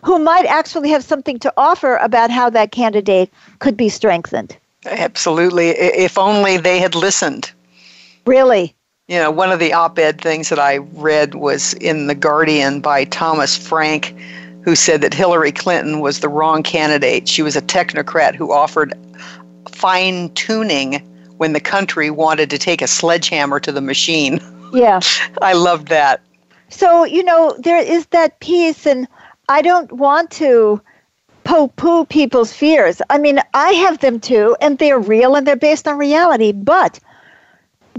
[0.03, 4.57] who might actually have something to offer about how that candidate could be strengthened.
[4.85, 5.71] Absolutely.
[5.71, 7.51] If only they had listened.
[8.25, 8.75] Really?
[9.09, 12.81] You know, one of the op ed things that I read was in The Guardian
[12.81, 14.15] by Thomas Frank,
[14.67, 17.29] who said that Hillary Clinton was the wrong candidate.
[17.29, 18.95] She was a technocrat who offered
[19.71, 20.95] fine tuning
[21.37, 24.41] when the country wanted to take a sledgehammer to the machine.
[24.73, 24.99] Yeah.
[25.41, 26.21] I loved that.
[26.69, 29.07] So, you know, there is that piece, and
[29.49, 30.81] I don't want to
[31.45, 33.01] poo poo people's fears.
[33.09, 36.51] I mean, I have them too, and they're real and they're based on reality.
[36.51, 36.99] But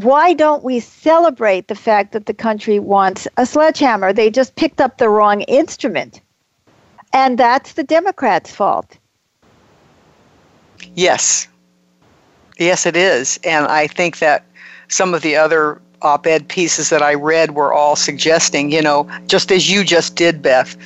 [0.01, 4.12] why don't we celebrate the fact that the country wants a sledgehammer?
[4.12, 6.19] They just picked up the wrong instrument.
[7.17, 8.95] And that's the Democrats' fault.
[10.93, 11.47] Yes.
[12.60, 13.39] Yes, it is.
[13.43, 14.45] And I think that
[14.88, 19.10] some of the other op ed pieces that I read were all suggesting, you know,
[19.25, 20.77] just as you just did, Beth,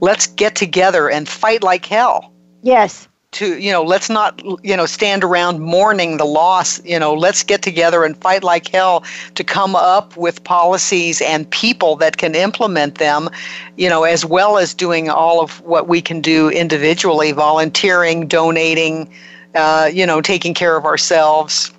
[0.00, 2.34] let's get together and fight like hell.
[2.60, 3.07] Yes.
[3.32, 6.82] To, you know, let's not, you know, stand around mourning the loss.
[6.84, 11.48] You know, let's get together and fight like hell to come up with policies and
[11.50, 13.28] people that can implement them,
[13.76, 19.12] you know, as well as doing all of what we can do individually, volunteering, donating,
[19.54, 21.70] uh, you know, taking care of ourselves.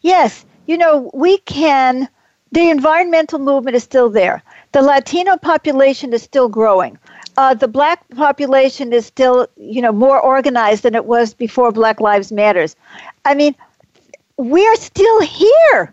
[0.00, 0.46] Yes.
[0.66, 2.08] You know, we can
[2.52, 4.42] the environmental movement is still there.
[4.72, 6.98] The Latino population is still growing.
[7.36, 12.00] Uh, the black population is still, you know, more organized than it was before Black
[12.00, 12.74] Lives Matters.
[13.24, 13.54] I mean,
[14.38, 15.92] we are still here.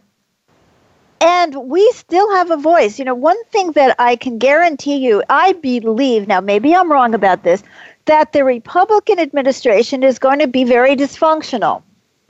[1.19, 2.99] And we still have a voice.
[2.99, 7.13] You know, one thing that I can guarantee you, I believe, now maybe I'm wrong
[7.13, 7.63] about this,
[8.05, 11.83] that the Republican administration is going to be very dysfunctional.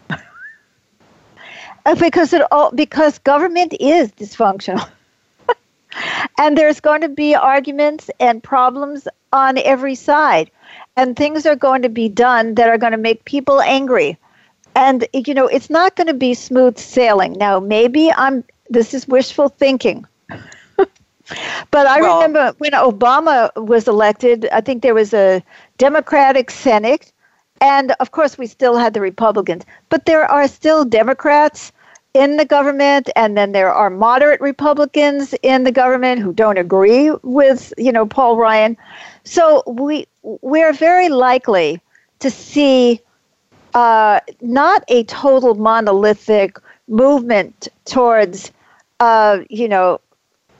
[1.99, 4.89] Because it all because government is dysfunctional.
[6.37, 10.51] And there's going to be arguments and problems on every side.
[10.95, 14.17] And things are going to be done that are going to make people angry.
[14.75, 17.33] And you know, it's not going to be smooth sailing.
[17.33, 20.05] Now, maybe I'm this is wishful thinking.
[20.27, 20.87] but
[21.73, 25.43] I well, remember when Obama was elected, I think there was a
[25.77, 27.11] Democratic Senate
[27.63, 31.71] and of course, we still had the Republicans, but there are still Democrats
[32.13, 37.11] in the government, and then there are moderate Republicans in the government who don't agree
[37.23, 38.77] with, you know, Paul Ryan.
[39.23, 41.81] So we we're very likely
[42.19, 43.01] to see
[43.73, 48.51] uh, not a total monolithic movement towards,
[48.99, 49.99] uh, you know,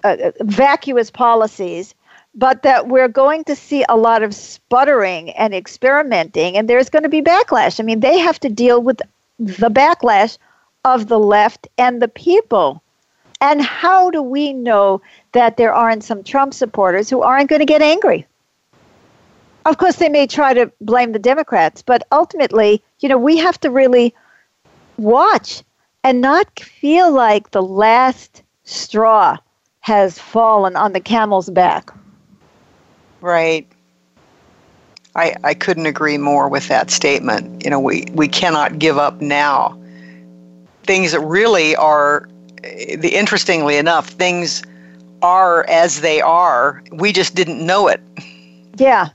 [0.04, 1.94] uh, vacuous policies,
[2.34, 7.04] but that we're going to see a lot of sputtering and experimenting, and there's going
[7.04, 7.80] to be backlash.
[7.80, 9.02] I mean, they have to deal with
[9.38, 10.38] the backlash
[10.84, 12.82] of the left and the people.
[13.41, 15.02] And how do we know
[15.34, 18.26] that there aren't some Trump supporters who aren't going to get angry?
[19.65, 23.60] Of course, they may try to blame the Democrats, but ultimately, you know, we have
[23.62, 24.13] to really
[24.98, 25.63] watch
[26.04, 29.38] and not feel like the last straw
[29.80, 31.91] has fallen on the camel's back.
[33.22, 33.67] Right.
[35.15, 37.63] I, I couldn't agree more with that statement.
[37.63, 39.78] You know, we, we cannot give up now.
[40.84, 42.28] Things that really are,
[42.62, 44.63] the interestingly enough, things
[45.22, 46.84] are as they are.
[46.91, 48.02] We just didn't know it.
[48.78, 49.10] Yeah.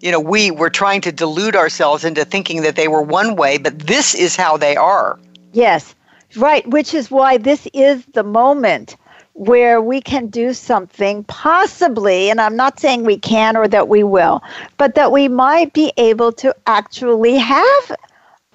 [0.00, 3.58] You know, we were trying to delude ourselves into thinking that they were one way,
[3.58, 5.18] but this is how they are.
[5.52, 5.94] Yes,
[6.36, 6.66] right.
[6.68, 8.96] Which is why this is the moment
[9.34, 14.02] where we can do something possibly, and I'm not saying we can or that we
[14.02, 14.42] will,
[14.78, 17.96] but that we might be able to actually have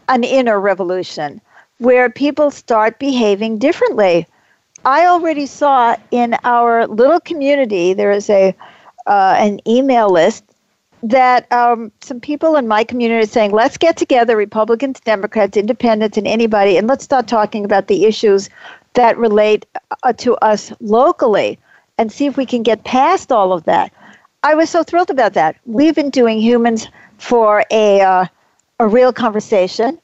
[0.09, 1.39] an inner revolution
[1.84, 4.25] where people start behaving differently.
[4.86, 8.55] I already saw in our little community there is a
[9.05, 10.45] uh, an email list
[11.03, 16.17] that um, some people in my community are saying, let's get together, Republicans, Democrats, Independents,
[16.17, 18.49] and anybody, and let's start talking about the issues
[18.93, 19.65] that relate
[20.03, 21.59] uh, to us locally
[21.97, 23.91] and see if we can get past all of that.
[24.43, 25.57] I was so thrilled about that.
[25.65, 28.25] We've been doing humans for a uh,
[28.79, 29.99] a real conversation.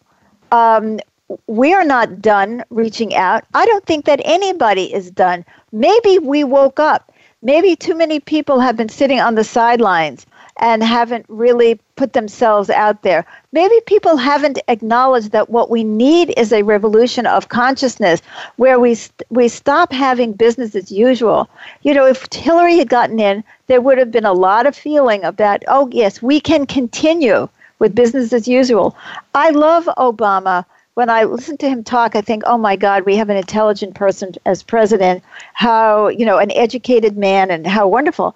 [0.51, 0.99] Um,
[1.47, 3.43] we are not done reaching out.
[3.53, 5.45] I don't think that anybody is done.
[5.71, 7.11] Maybe we woke up.
[7.41, 10.25] Maybe too many people have been sitting on the sidelines
[10.59, 13.25] and haven't really put themselves out there.
[13.53, 18.21] Maybe people haven't acknowledged that what we need is a revolution of consciousness
[18.57, 21.47] where we st- we stop having business as usual.
[21.83, 25.23] You know, if Hillary had gotten in, there would have been a lot of feeling
[25.23, 27.47] about, oh yes, we can continue
[27.79, 28.97] with business as usual.
[29.33, 30.65] I love Obama
[30.99, 33.95] when I listen to him talk, I think, oh my God, we have an intelligent
[33.95, 35.23] person as president,
[35.53, 38.35] how, you know, an educated man and how wonderful.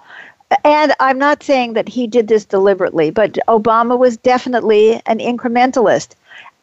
[0.63, 6.15] And I'm not saying that he did this deliberately, but Obama was definitely an incrementalist.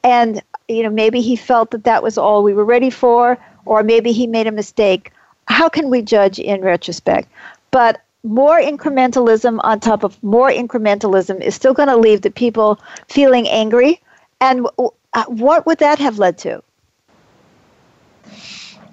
[0.02, 3.36] And, you know, maybe he felt that that was all we were ready for,
[3.66, 5.12] or maybe he made a mistake.
[5.48, 7.28] How can we judge in retrospect?
[7.72, 12.80] But more incrementalism on top of more incrementalism is still going to leave the people
[13.08, 14.00] feeling angry.
[14.40, 14.66] And
[15.12, 16.62] uh, what would that have led to?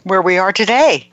[0.04, 1.12] Where we are today.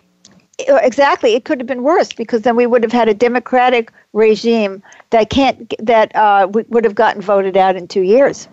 [0.68, 3.92] Uh, exactly, it could have been worse because then we would have had a democratic
[4.12, 8.46] regime that can't that uh, would have gotten voted out in two years.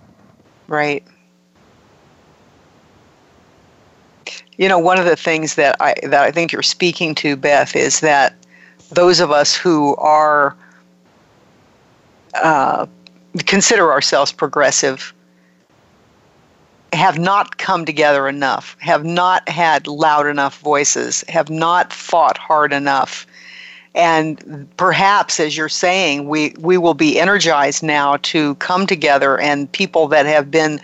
[0.68, 1.04] Right.
[4.58, 7.76] You know, one of the things that I that I think you're speaking to, Beth,
[7.76, 8.34] is that
[8.89, 10.56] those of us who are
[12.34, 12.88] uh,
[13.45, 15.14] consider ourselves progressive
[16.94, 22.74] have not come together enough, have not had loud enough voices, have not fought hard
[22.74, 23.26] enough.
[23.96, 29.72] And perhaps, as you're saying, we, we will be energized now to come together and
[29.72, 30.80] people that have been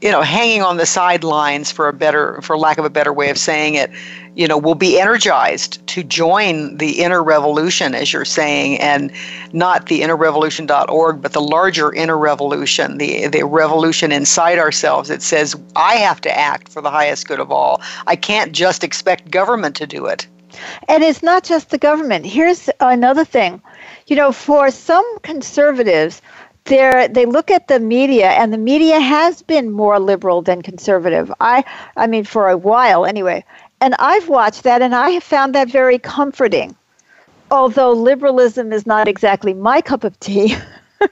[0.00, 3.28] you know hanging on the sidelines for a better for lack of a better way
[3.28, 3.90] of saying it
[4.34, 9.12] you know will be energized to join the inner revolution as you're saying and
[9.52, 15.54] not the innerrevolution.org but the larger inner revolution the the revolution inside ourselves that says
[15.76, 17.80] i have to act for the highest good of all.
[18.06, 20.26] I can't just expect government to do it.
[20.88, 22.26] And it's not just the government.
[22.26, 23.62] Here's another thing.
[24.06, 26.20] You know for some conservatives
[26.64, 31.32] they they look at the media and the media has been more liberal than conservative.
[31.40, 31.64] I
[31.96, 33.44] i mean for a while anyway
[33.80, 36.74] and i've watched that and i have found that very comforting
[37.50, 40.56] although liberalism is not exactly my cup of tea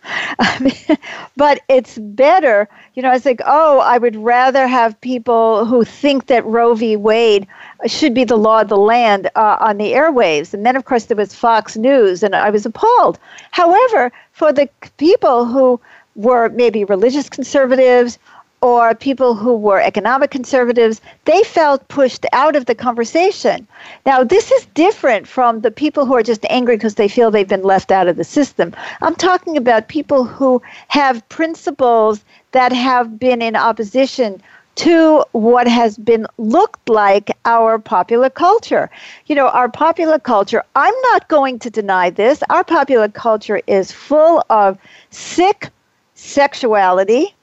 [1.36, 2.68] but it's better.
[2.94, 6.96] You know, I think, oh, I would rather have people who think that Roe v.
[6.96, 7.46] Wade
[7.86, 10.54] should be the law of the land uh, on the airwaves.
[10.54, 13.18] And then, of course, there was Fox News, and I was appalled.
[13.50, 15.80] However, for the people who
[16.14, 18.18] were maybe religious conservatives
[18.62, 23.66] or people who were economic conservatives, they felt pushed out of the conversation.
[24.06, 27.46] Now, this is different from the people who are just angry because they feel they've
[27.46, 28.72] been left out of the system.
[29.02, 34.40] I'm talking about people who have principles that have been in opposition
[34.74, 38.88] to what has been looked like our popular culture.
[39.26, 43.90] You know, our popular culture, I'm not going to deny this, our popular culture is
[43.90, 44.78] full of
[45.10, 45.68] sick
[46.14, 47.34] sexuality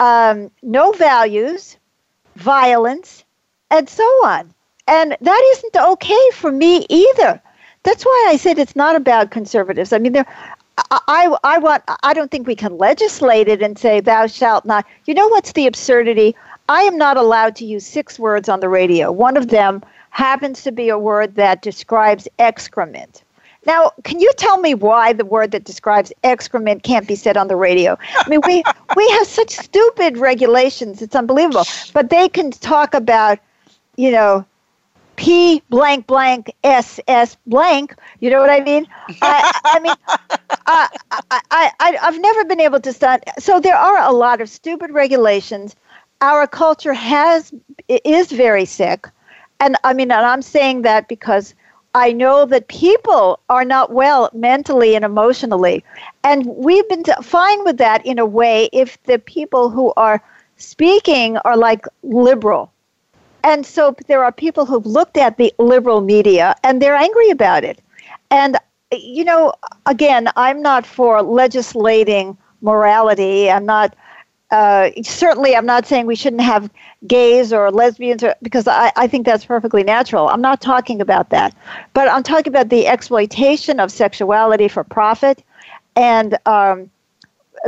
[0.00, 1.76] um, no values,
[2.36, 3.24] violence,
[3.70, 4.52] and so on.
[4.86, 7.40] And that isn't okay for me either.
[7.82, 9.92] That's why I said it's not about conservatives.
[9.92, 10.26] I mean, there,
[10.90, 11.82] I, I, I want.
[12.02, 14.86] I don't think we can legislate it and say thou shalt not.
[15.06, 16.34] You know what's the absurdity?
[16.68, 19.12] I am not allowed to use six words on the radio.
[19.12, 23.23] One of them happens to be a word that describes excrement.
[23.66, 27.48] Now, can you tell me why the word that describes excrement can't be said on
[27.48, 27.98] the radio?
[28.14, 28.62] I mean, we
[28.96, 31.64] we have such stupid regulations; it's unbelievable.
[31.92, 33.38] But they can talk about,
[33.96, 34.44] you know,
[35.16, 37.94] P blank blank S S blank.
[38.20, 38.86] You know what I mean?
[39.22, 40.28] I, I mean, uh,
[40.66, 40.88] I,
[41.30, 43.24] I, I, I've never been able to start.
[43.38, 45.76] So there are a lot of stupid regulations.
[46.20, 47.52] Our culture has
[47.88, 49.08] is very sick,
[49.60, 51.54] and I mean, and I'm saying that because
[51.94, 55.84] I know that people are not well mentally and emotionally.
[56.24, 60.20] And we've been fine with that in a way if the people who are
[60.56, 62.72] speaking are like liberal.
[63.44, 67.62] And so there are people who've looked at the liberal media and they're angry about
[67.62, 67.80] it.
[68.30, 68.56] And,
[68.90, 69.52] you know,
[69.86, 73.50] again, I'm not for legislating morality.
[73.50, 73.94] I'm not
[74.54, 76.70] uh, certainly, I'm not saying we shouldn't have
[77.08, 80.28] gays or lesbians, or, because I, I think that's perfectly natural.
[80.28, 81.56] I'm not talking about that.
[81.92, 85.42] But I'm talking about the exploitation of sexuality for profit
[85.96, 86.88] and um,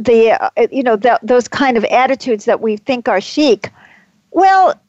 [0.00, 3.72] the, uh, you know, those kind of attitudes that we think are chic.
[4.30, 4.80] Well,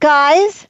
[0.00, 0.66] guys,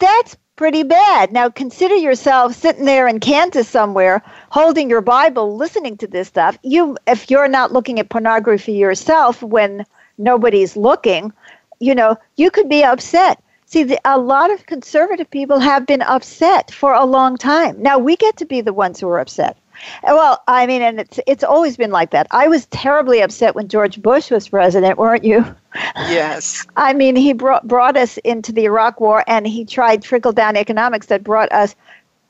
[0.00, 1.32] that's pretty bad.
[1.32, 6.58] Now consider yourself sitting there in Kansas somewhere, holding your Bible, listening to this stuff.
[6.62, 9.84] You, if you're not looking at pornography yourself when
[10.18, 11.32] nobody's looking,
[11.80, 13.42] you know, you could be upset.
[13.66, 17.82] See, the, a lot of conservative people have been upset for a long time.
[17.82, 19.56] Now we get to be the ones who are upset.
[20.02, 22.26] Well, I mean, and it's it's always been like that.
[22.30, 25.44] I was terribly upset when George Bush was president, weren't you?
[25.74, 26.66] Yes.
[26.76, 30.56] I mean, he brought brought us into the Iraq War, and he tried trickle down
[30.56, 31.74] economics that brought us,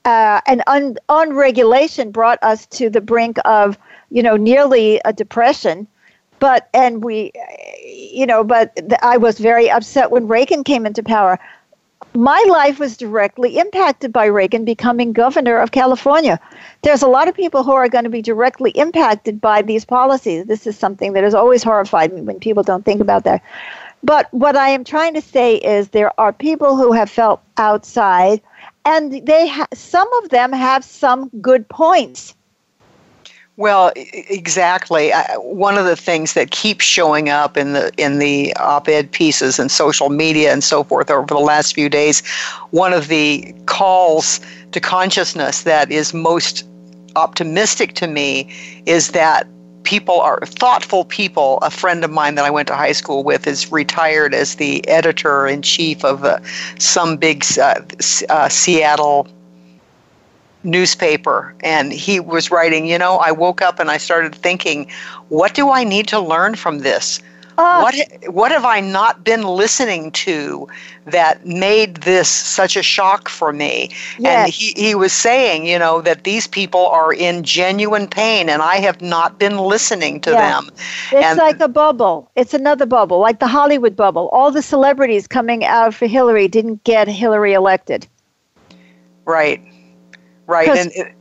[0.05, 3.79] uh, and un, unregulation brought us to the brink of,
[4.11, 5.87] you know, nearly a depression.
[6.41, 7.33] But and we,
[7.85, 11.39] you know, but I was very upset when Reagan came into power
[12.15, 16.39] my life was directly impacted by Reagan becoming governor of California.
[16.83, 20.47] There's a lot of people who are going to be directly impacted by these policies.
[20.47, 23.43] This is something that has always horrified me when people don't think about that.
[24.05, 28.43] But what I am trying to say is there are people who have felt outside,
[28.85, 32.35] and they ha- some of them have some good points.
[33.57, 35.13] Well, exactly.
[35.39, 39.71] one of the things that keeps showing up in the in the op-ed pieces and
[39.71, 42.27] social media and so forth over the last few days,
[42.71, 44.41] one of the calls
[44.73, 46.69] to consciousness that is most
[47.15, 48.53] optimistic to me
[48.87, 49.47] is that
[49.85, 51.59] people are thoughtful people.
[51.63, 54.87] A friend of mine that I went to high school with is retired as the
[54.89, 56.41] editor in chief of uh,
[56.81, 57.81] some big uh,
[58.31, 59.29] uh, Seattle
[60.65, 64.91] newspaper and he was writing you know i woke up and i started thinking
[65.29, 67.21] what do i need to learn from this?
[67.57, 67.95] Uh, what
[68.35, 70.67] what have i not been listening to
[71.05, 73.91] that made this such a shock for me?
[74.19, 74.47] Yes.
[74.47, 78.61] and he, he was saying you know that these people are in genuine pain and
[78.61, 80.51] i have not been listening to yeah.
[80.51, 80.71] them.
[81.13, 82.29] It's and like a bubble.
[82.35, 84.29] It's another bubble like the hollywood bubble.
[84.31, 88.09] All the celebrities coming out for hillary didn't get hillary elected.
[89.27, 89.63] Right
[90.47, 90.69] Right.
[90.69, 91.15] And it,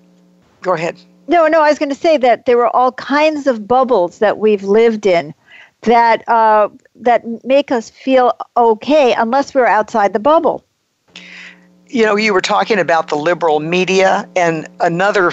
[0.62, 0.98] go ahead.
[1.28, 4.40] No, no, I was going to say that there were all kinds of bubbles that
[4.40, 5.34] we've lived in
[5.82, 10.64] that uh, that make us feel okay unless we're outside the bubble.
[11.88, 15.32] You know, you were talking about the liberal media, and another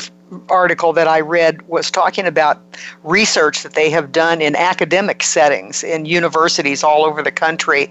[0.48, 2.62] article that I read was talking about
[3.02, 7.90] research that they have done in academic settings in universities all over the country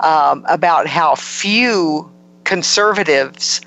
[0.00, 2.10] um, about how few
[2.44, 3.60] conservatives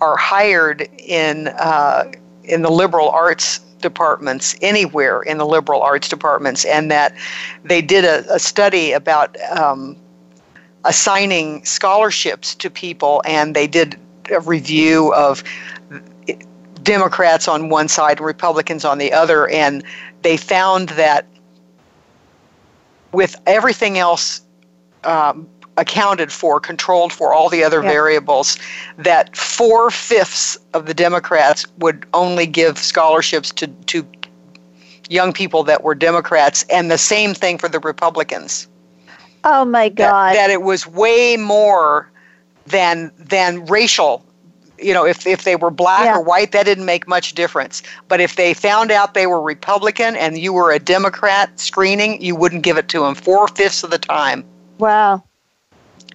[0.00, 2.10] are hired in uh,
[2.44, 7.14] in the liberal arts departments anywhere in the liberal arts departments, and that
[7.64, 9.96] they did a, a study about um,
[10.84, 13.98] assigning scholarships to people, and they did
[14.30, 15.42] a review of
[16.82, 19.84] Democrats on one side and Republicans on the other, and
[20.22, 21.26] they found that
[23.12, 24.42] with everything else
[25.04, 28.58] um, accounted for, controlled for all the other variables,
[28.96, 34.06] that four fifths of the Democrats would only give scholarships to, to
[35.08, 38.68] young people that were Democrats, and the same thing for the Republicans.
[39.44, 40.34] Oh my God!
[40.34, 42.10] That, that it was way more
[42.66, 44.24] than than racial.
[44.78, 46.16] You know, if if they were black yeah.
[46.16, 47.82] or white, that didn't make much difference.
[48.08, 52.34] But if they found out they were Republican and you were a Democrat screening, you
[52.34, 54.44] wouldn't give it to them four fifths of the time.
[54.78, 55.22] Wow.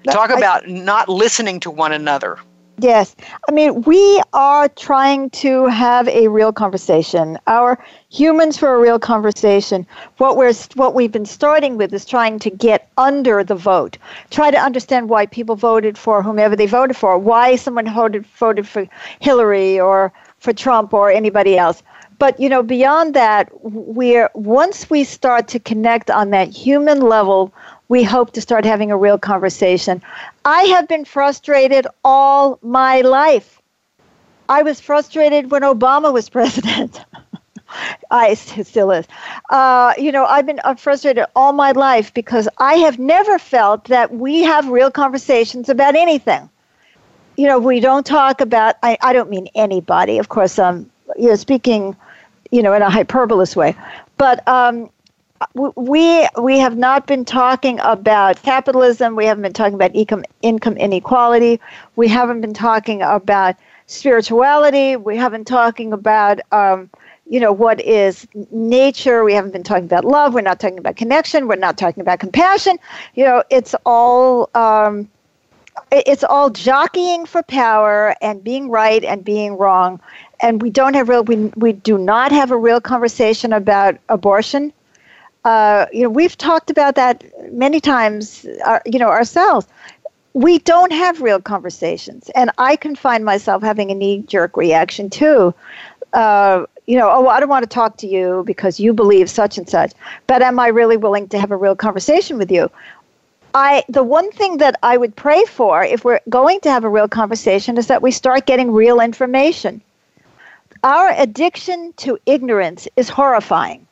[0.09, 2.39] Talk about I, not listening to one another.
[2.79, 3.15] Yes.
[3.47, 7.37] I mean, we are trying to have a real conversation.
[7.45, 7.77] Our
[8.09, 9.85] humans for a real conversation.
[10.17, 13.99] What we're what we've been starting with is trying to get under the vote.
[14.31, 18.67] Try to understand why people voted for whomever they voted for, why someone voted voted
[18.67, 18.87] for
[19.19, 21.83] Hillary or for Trump or anybody else.
[22.17, 27.53] But you know, beyond that, we're once we start to connect on that human level
[27.91, 30.01] we hope to start having a real conversation.
[30.45, 33.61] I have been frustrated all my life.
[34.47, 37.01] I was frustrated when Obama was president.
[38.09, 39.05] I still is.
[39.49, 43.83] Uh, you know, I've been uh, frustrated all my life because I have never felt
[43.85, 46.49] that we have real conversations about anything.
[47.35, 48.75] You know, we don't talk about.
[48.83, 50.57] I, I don't mean anybody, of course.
[50.57, 51.97] Um, you know, speaking,
[52.51, 53.75] you know, in a hyperbolous way,
[54.17, 54.89] but um,
[55.53, 59.15] we we have not been talking about capitalism.
[59.15, 61.59] We haven't been talking about income income inequality.
[61.95, 63.55] We haven't been talking about
[63.87, 64.95] spirituality.
[64.95, 66.89] We haven't talking about um,
[67.27, 69.23] you know what is nature.
[69.23, 70.33] We haven't been talking about love.
[70.33, 71.47] We're not talking about connection.
[71.47, 72.77] We're not talking about compassion.
[73.15, 74.49] You know, it's all.
[74.55, 75.09] Um,
[75.89, 80.01] it's all jockeying for power and being right and being wrong
[80.41, 84.73] and we don't have real we, we do not have a real conversation about abortion
[85.43, 89.67] uh, you know, we've talked about that many times, uh, you know, ourselves.
[90.33, 95.53] We don't have real conversations, and I can find myself having a knee-jerk reaction too.
[96.13, 99.57] Uh, you know, oh, I don't want to talk to you because you believe such
[99.57, 99.93] and such.
[100.27, 102.69] But am I really willing to have a real conversation with you?
[103.53, 106.89] I the one thing that I would pray for if we're going to have a
[106.89, 109.81] real conversation is that we start getting real information.
[110.83, 113.85] Our addiction to ignorance is horrifying.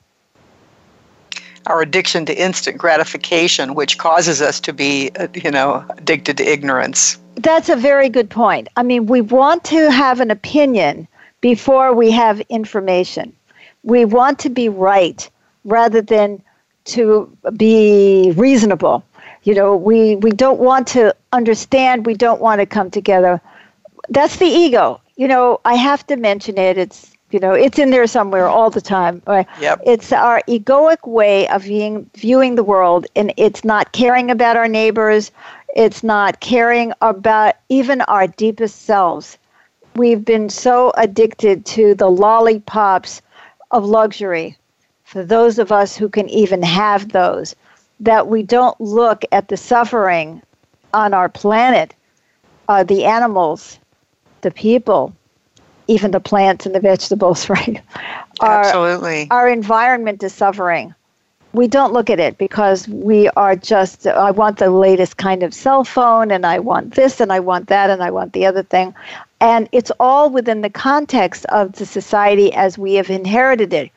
[1.70, 6.44] Our addiction to instant gratification, which causes us to be, uh, you know, addicted to
[6.44, 7.20] ignorance.
[7.36, 8.68] That's a very good point.
[8.76, 11.08] I mean, we want to have an opinion
[11.42, 13.34] before we have information.
[13.84, 15.30] We want to be right
[15.64, 16.42] rather than
[16.86, 19.04] to be reasonable.
[19.44, 23.40] You know, we, we don't want to understand, we don't want to come together.
[24.10, 25.00] That's the ego.
[25.16, 26.78] You know, I have to mention it.
[26.78, 29.22] It's you know, it's in there somewhere all the time.
[29.28, 29.48] Right?
[29.60, 29.82] Yep.
[29.86, 34.68] It's our egoic way of being, viewing the world, and it's not caring about our
[34.68, 35.32] neighbors.
[35.76, 39.38] It's not caring about even our deepest selves.
[39.96, 43.22] We've been so addicted to the lollipops
[43.72, 44.58] of luxury
[45.04, 47.56] for those of us who can even have those
[48.00, 50.42] that we don't look at the suffering
[50.94, 51.94] on our planet,
[52.68, 53.80] uh, the animals,
[54.42, 55.14] the people,
[55.90, 57.82] even the plants and the vegetables, right?
[58.40, 59.28] Our, Absolutely.
[59.32, 60.94] Our environment is suffering.
[61.52, 65.52] We don't look at it because we are just, I want the latest kind of
[65.52, 68.62] cell phone, and I want this, and I want that, and I want the other
[68.62, 68.94] thing.
[69.42, 73.92] And it's all within the context of the society as we have inherited it.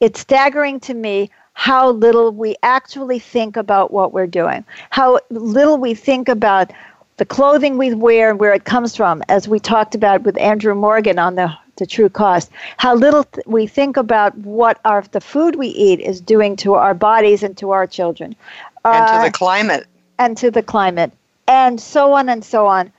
[0.00, 5.78] It's staggering to me how little we actually think about what we're doing, how little
[5.78, 6.72] we think about
[7.16, 10.74] the clothing we wear and where it comes from, as we talked about with Andrew
[10.74, 15.20] Morgan on the, the true cost, how little th- we think about what our, the
[15.20, 18.36] food we eat is doing to our bodies and to our children.
[18.84, 19.86] And uh, to the climate.
[20.18, 21.12] And to the climate.
[21.48, 22.92] And so on and so on.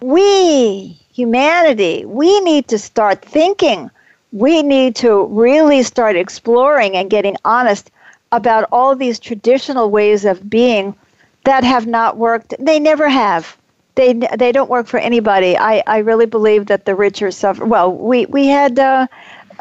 [0.00, 3.90] We, humanity, we need to start thinking
[4.32, 7.90] we need to really start exploring and getting honest
[8.32, 10.96] about all these traditional ways of being
[11.44, 12.54] that have not worked.
[12.58, 13.56] They never have.
[13.94, 15.56] They they don't work for anybody.
[15.56, 17.64] I, I really believe that the richer suffer.
[17.64, 19.06] Well, we we had uh,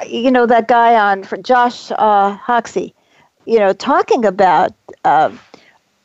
[0.07, 2.93] you know that guy on for Josh uh, Hoxie,
[3.45, 4.71] you know, talking about
[5.03, 5.31] uh,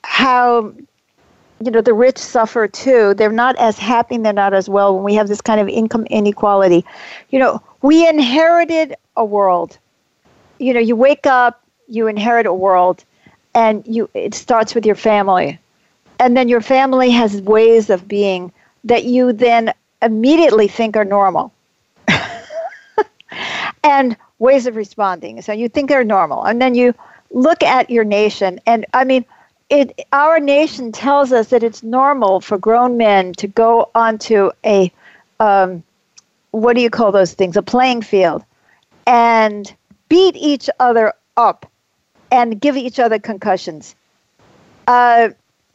[0.03, 0.73] how
[1.61, 3.15] you know the rich suffer too.
[3.15, 4.19] They're not as happy.
[4.19, 6.85] They're not as well when we have this kind of income inequality.
[7.31, 9.79] You know, we inherited a world.
[10.59, 13.05] You know, you wake up, you inherit a world,
[13.55, 15.59] and you it starts with your family.
[16.19, 18.53] And then your family has ways of being
[18.85, 21.53] that you then immediately think are normal.
[23.85, 25.43] and ways of responding.
[25.43, 26.45] So you think they're normal.
[26.45, 26.95] And then you
[27.31, 29.25] look at your nation and I mean
[29.69, 34.93] it our nation tells us that it's normal for grown men to go onto a
[35.41, 35.83] um,
[36.53, 37.57] what do you call those things?
[37.57, 38.43] A playing field,
[39.07, 39.73] and
[40.09, 41.71] beat each other up,
[42.31, 43.95] and give each other concussions,
[44.87, 45.31] uh,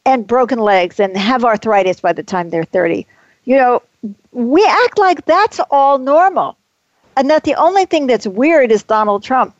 [0.05, 3.05] and broken legs, and have arthritis by the time they're thirty.
[3.45, 3.81] You know,
[4.31, 6.57] we act like that's all normal,
[7.15, 9.55] and that the only thing that's weird is Donald Trump.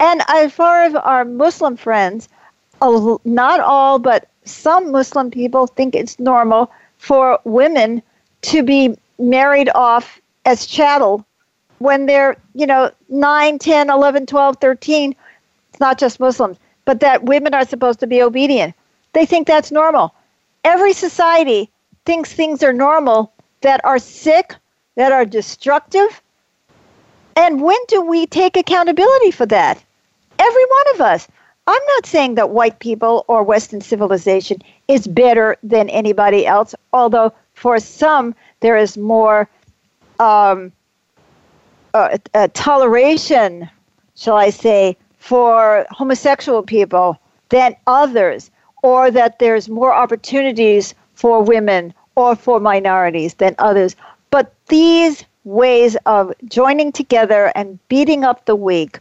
[0.00, 2.28] And as far as our Muslim friends,
[2.80, 8.02] not all, but some Muslim people think it's normal for women
[8.42, 11.24] to be married off as chattel
[11.78, 15.14] when they're, you know, 9, 10, 11, 12, 13.
[15.70, 18.74] It's not just Muslims, but that women are supposed to be obedient.
[19.12, 20.14] They think that's normal.
[20.64, 21.70] Every society
[22.04, 24.54] thinks things are normal that are sick,
[24.96, 26.22] that are destructive.
[27.36, 29.82] And when do we take accountability for that?
[30.38, 31.28] Every one of us.
[31.66, 37.32] I'm not saying that white people or Western civilization is better than anybody else, although
[37.52, 39.48] for some there is more
[40.18, 40.72] um,
[41.92, 43.68] uh, uh, toleration,
[44.16, 47.18] shall I say, for homosexual people
[47.50, 48.50] than others,
[48.82, 53.96] or that there's more opportunities for women or for minorities than others.
[54.30, 58.98] But these ways of joining together and beating up the weak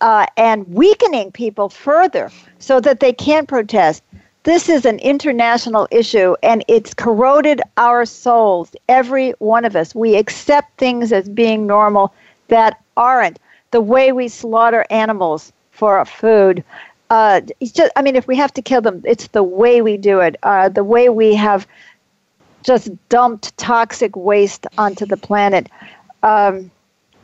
[0.00, 4.02] uh, and weakening people further so that they can't protest
[4.44, 9.94] this is an international issue and it's corroded our souls, every one of us.
[9.94, 12.14] We accept things as being normal
[12.48, 13.38] that aren't.
[13.70, 16.64] The way we slaughter animals for food.
[17.10, 20.20] Uh, just, I mean, if we have to kill them, it's the way we do
[20.20, 20.36] it.
[20.42, 21.66] Uh, the way we have
[22.62, 25.68] just dumped toxic waste onto the planet.
[26.22, 26.70] Um,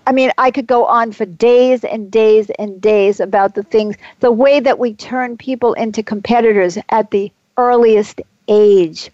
[0.07, 3.97] I mean, I could go on for days and days and days about the things,
[4.21, 9.11] the way that we turn people into competitors at the earliest age.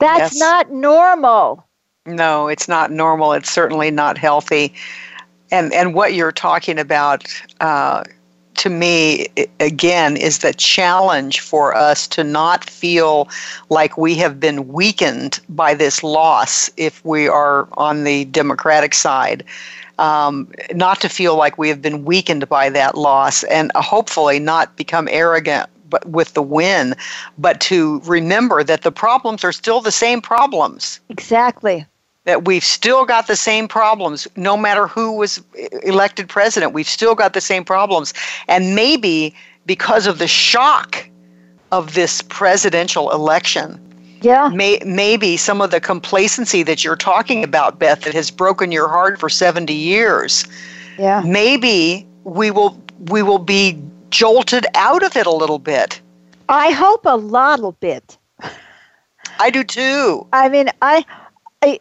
[0.00, 0.40] That's yes.
[0.40, 1.64] not normal.
[2.06, 3.32] No, it's not normal.
[3.32, 4.74] It's certainly not healthy.
[5.50, 7.26] And and what you're talking about,
[7.60, 8.04] uh,
[8.56, 9.28] to me,
[9.60, 13.28] again, is the challenge for us to not feel
[13.68, 19.44] like we have been weakened by this loss if we are on the Democratic side.
[19.98, 24.76] Um, not to feel like we have been weakened by that loss and hopefully not
[24.76, 26.96] become arrogant but with the win,
[27.38, 30.98] but to remember that the problems are still the same problems.
[31.08, 31.86] Exactly
[32.24, 35.42] that we've still got the same problems no matter who was
[35.82, 38.14] elected president we've still got the same problems.
[38.48, 39.34] And maybe
[39.66, 41.08] because of the shock
[41.72, 43.80] of this presidential election
[44.20, 44.48] yeah.
[44.48, 48.88] may, maybe some of the complacency that you're talking about beth that has broken your
[48.88, 50.44] heart for 70 years
[50.98, 51.22] yeah.
[51.24, 53.78] maybe we will we will be
[54.10, 56.00] jolted out of it a little bit.
[56.48, 58.16] I hope a little bit.
[59.40, 60.26] I do too.
[60.32, 61.04] I mean i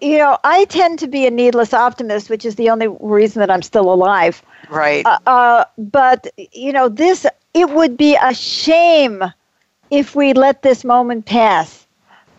[0.02, 3.50] you know, I tend to be a needless optimist, which is the only reason that
[3.50, 4.42] I'm still alive.
[4.70, 5.06] Right.
[5.06, 9.24] Uh, uh, but, you know, this, it would be a shame
[9.90, 11.86] if we let this moment pass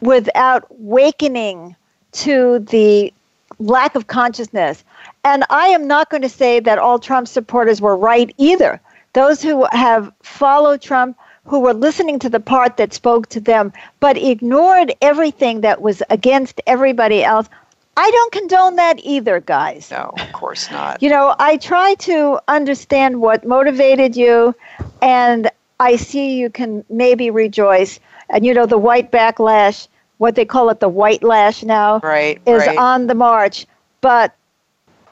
[0.01, 1.77] without wakening
[2.13, 3.13] to the
[3.59, 4.85] lack of consciousness.
[5.25, 8.81] And I am not going to say that all Trump supporters were right either.
[9.13, 11.17] Those who have followed Trump
[11.47, 16.03] who were listening to the part that spoke to them, but ignored everything that was
[16.11, 17.49] against everybody else.
[17.97, 19.91] I don't condone that either, guys.
[19.91, 21.03] No, of course not.
[21.03, 24.55] You know, I try to understand what motivated you,
[25.01, 28.01] and I see you can maybe rejoice.
[28.31, 29.87] And, you know, the white backlash,
[30.19, 32.77] what they call it the white lash now, right, is right.
[32.77, 33.67] on the march.
[34.01, 34.35] But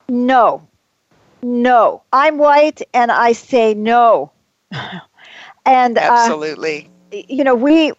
[0.08, 0.66] no,
[1.42, 2.02] no.
[2.12, 4.32] I'm white, and I say no.
[5.64, 7.92] And uh, absolutely, uh, you know, we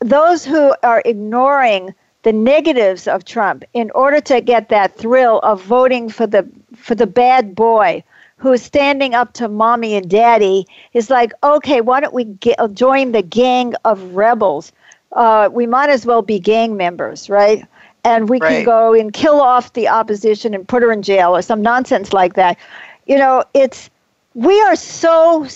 [0.00, 5.62] those who are ignoring the negatives of Trump in order to get that thrill of
[5.62, 8.02] voting for the for the bad boy
[8.36, 12.58] who is standing up to mommy and daddy is like, okay, why don't we get,
[12.74, 14.72] join the gang of rebels?
[15.12, 17.64] Uh, we might as well be gang members, right?
[18.02, 18.56] And we right.
[18.56, 22.12] can go and kill off the opposition and put her in jail or some nonsense
[22.12, 22.58] like that.
[23.06, 23.88] You know, it's
[24.34, 25.46] we are so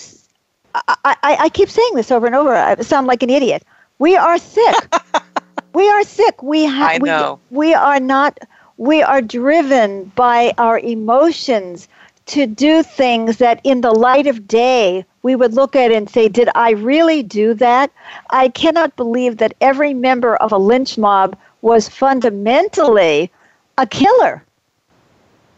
[0.73, 2.53] I, I, I keep saying this over and over.
[2.53, 3.63] I sound like an idiot.
[3.97, 4.95] We are sick.
[5.73, 6.41] we are sick.
[6.43, 7.01] We have.
[7.01, 7.09] We,
[7.49, 8.39] we are not.
[8.77, 11.87] We are driven by our emotions
[12.27, 16.29] to do things that, in the light of day, we would look at and say,
[16.29, 17.91] "Did I really do that?"
[18.29, 23.31] I cannot believe that every member of a lynch mob was fundamentally
[23.77, 24.43] a killer.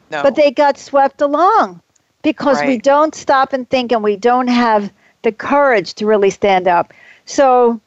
[0.10, 0.24] No.
[0.24, 1.82] But they got swept along
[2.22, 2.68] because right.
[2.68, 4.92] we don't stop and think and we don't have
[5.22, 6.94] the courage to really stand up.
[7.26, 7.80] So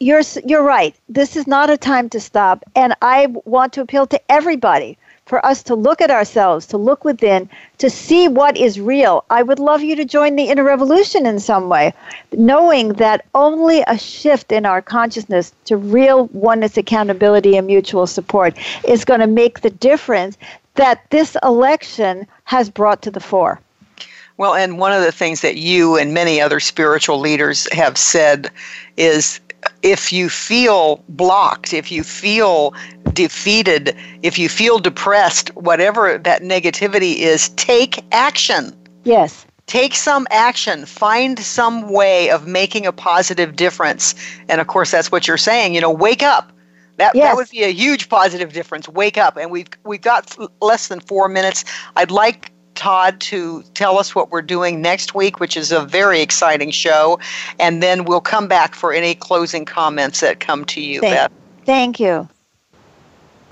[0.00, 0.94] you're you're right.
[1.08, 5.44] This is not a time to stop, and I want to appeal to everybody for
[5.46, 9.24] us to look at ourselves, to look within, to see what is real.
[9.30, 11.94] I would love you to join the inner revolution in some way,
[12.32, 18.54] knowing that only a shift in our consciousness to real oneness, accountability, and mutual support
[18.86, 20.36] is going to make the difference
[20.74, 23.60] that this election has brought to the fore.
[24.36, 28.50] Well, and one of the things that you and many other spiritual leaders have said
[28.96, 29.40] is
[29.82, 32.74] if you feel blocked, if you feel
[33.12, 38.76] defeated, if you feel depressed, whatever that negativity is, take action.
[39.04, 39.46] Yes.
[39.66, 40.84] Take some action.
[40.84, 44.14] Find some way of making a positive difference.
[44.48, 45.74] And of course, that's what you're saying.
[45.74, 46.50] You know, wake up.
[46.96, 47.28] That, yes.
[47.28, 48.88] that would be a huge positive difference.
[48.88, 49.36] Wake up.
[49.36, 51.64] And we've, we've got less than four minutes.
[51.96, 56.20] I'd like Todd to tell us what we're doing next week, which is a very
[56.20, 57.18] exciting show.
[57.58, 61.32] And then we'll come back for any closing comments that come to you, thank, Beth.
[61.64, 62.28] Thank you.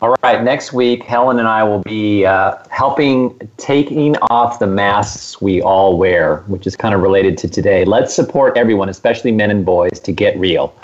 [0.03, 5.41] All right, next week, Helen and I will be uh, helping taking off the masks
[5.41, 7.85] we all wear, which is kind of related to today.
[7.85, 10.75] Let's support everyone, especially men and boys, to get real.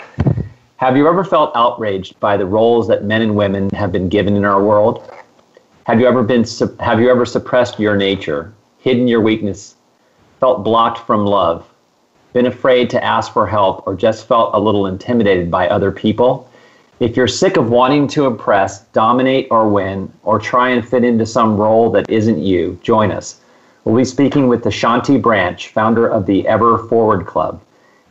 [0.77, 4.37] Have you ever felt outraged by the roles that men and women have been given
[4.37, 5.03] in our world?
[5.89, 6.45] Have you ever been
[6.81, 9.73] have you ever suppressed your nature, hidden your weakness,
[10.39, 11.67] felt blocked from love,
[12.31, 16.47] been afraid to ask for help or just felt a little intimidated by other people?
[16.99, 21.25] If you're sick of wanting to impress, dominate or win or try and fit into
[21.25, 23.41] some role that isn't you, join us.
[23.83, 27.63] We'll be speaking with Ashanti Branch, founder of the Ever Forward Club.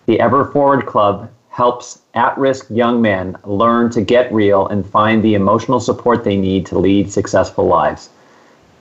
[0.07, 5.25] The Ever Forward Club helps at risk young men learn to get real and find
[5.25, 8.11] the emotional support they need to lead successful lives.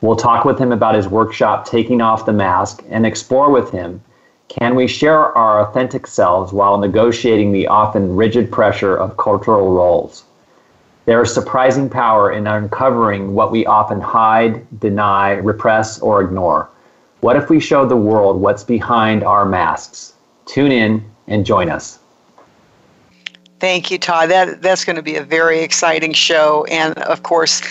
[0.02, 4.00] We'll talk with him about his workshop, Taking Off the Mask, and explore with him
[4.48, 10.26] can we share our authentic selves while negotiating the often rigid pressure of cultural roles?
[11.06, 16.70] There is surprising power in uncovering what we often hide, deny, repress, or ignore.
[17.22, 20.14] What if we showed the world what's behind our masks?
[20.46, 21.98] Tune in and join us.
[23.60, 24.30] Thank you, Todd.
[24.30, 27.62] That that's going to be a very exciting show, and of course,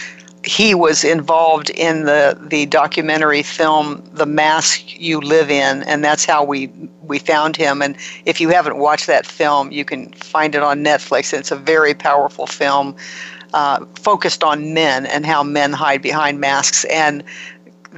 [0.42, 6.24] he was involved in the the documentary film "The Mask You Live In," and that's
[6.24, 6.66] how we
[7.02, 7.82] we found him.
[7.82, 11.32] And if you haven't watched that film, you can find it on Netflix.
[11.32, 12.96] It's a very powerful film
[13.54, 17.22] uh, focused on men and how men hide behind masks and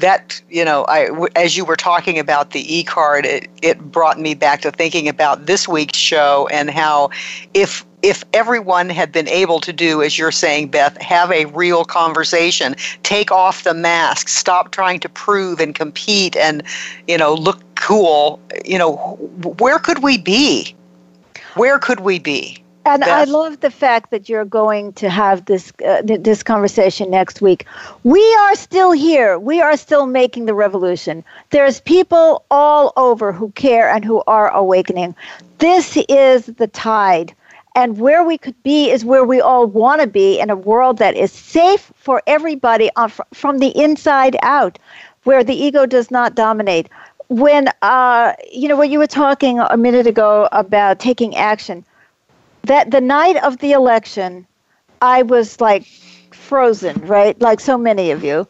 [0.01, 4.35] that you know I, as you were talking about the e-card it, it brought me
[4.35, 7.11] back to thinking about this week's show and how
[7.55, 11.85] if if everyone had been able to do as you're saying beth have a real
[11.85, 16.63] conversation take off the mask stop trying to prove and compete and
[17.07, 18.97] you know look cool you know
[19.59, 20.75] where could we be?
[21.55, 22.63] Where could we be
[22.95, 23.29] and Beth.
[23.29, 27.67] I love the fact that you're going to have this uh, this conversation next week.
[28.05, 29.39] We are still here.
[29.39, 31.25] We are still making the revolution.
[31.51, 35.15] There's people all over who care and who are awakening.
[35.59, 37.35] This is the tide.
[37.75, 40.99] And where we could be is where we all want to be in a world
[40.99, 44.79] that is safe for everybody on, from the inside out,
[45.23, 46.89] where the ego does not dominate.
[47.29, 51.85] When, uh, you know, when you were talking a minute ago about taking action,
[52.69, 54.47] that the night of the election,
[55.03, 55.87] I was like
[56.33, 57.39] frozen, right?
[57.41, 58.47] Like so many of you.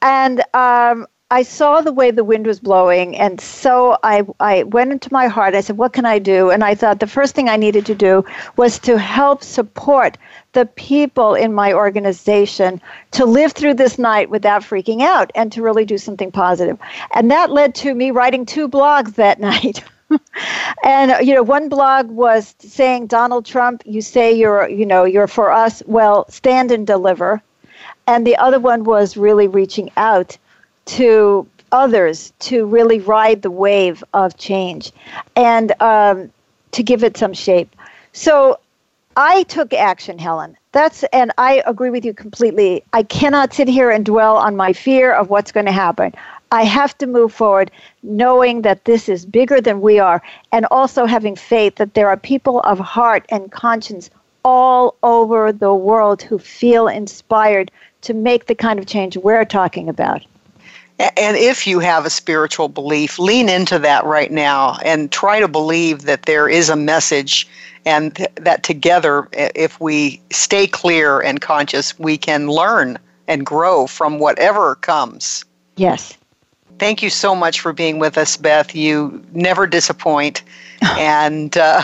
[0.00, 4.92] And um, I saw the way the wind was blowing, and so I, I went
[4.92, 5.54] into my heart.
[5.54, 6.50] I said, What can I do?
[6.50, 8.24] And I thought the first thing I needed to do
[8.56, 10.18] was to help support
[10.52, 15.62] the people in my organization to live through this night without freaking out and to
[15.62, 16.78] really do something positive.
[17.14, 19.82] And that led to me writing two blogs that night.
[20.84, 25.26] and you know, one blog was saying Donald Trump, you say you're, you know, you're
[25.26, 25.82] for us.
[25.86, 27.42] Well, stand and deliver.
[28.06, 30.36] And the other one was really reaching out
[30.84, 34.92] to others to really ride the wave of change
[35.36, 36.30] and um,
[36.72, 37.74] to give it some shape.
[38.12, 38.58] So
[39.16, 40.56] I took action, Helen.
[40.72, 42.82] That's and I agree with you completely.
[42.92, 46.14] I cannot sit here and dwell on my fear of what's going to happen.
[46.52, 47.70] I have to move forward
[48.02, 50.22] knowing that this is bigger than we are
[50.52, 54.10] and also having faith that there are people of heart and conscience
[54.44, 57.70] all over the world who feel inspired
[58.02, 60.26] to make the kind of change we're talking about.
[60.98, 65.48] And if you have a spiritual belief, lean into that right now and try to
[65.48, 67.48] believe that there is a message
[67.86, 74.18] and that together, if we stay clear and conscious, we can learn and grow from
[74.18, 75.46] whatever comes.
[75.76, 76.18] Yes.
[76.82, 78.74] Thank you so much for being with us, Beth.
[78.74, 80.42] You never disappoint.
[80.98, 81.80] and uh,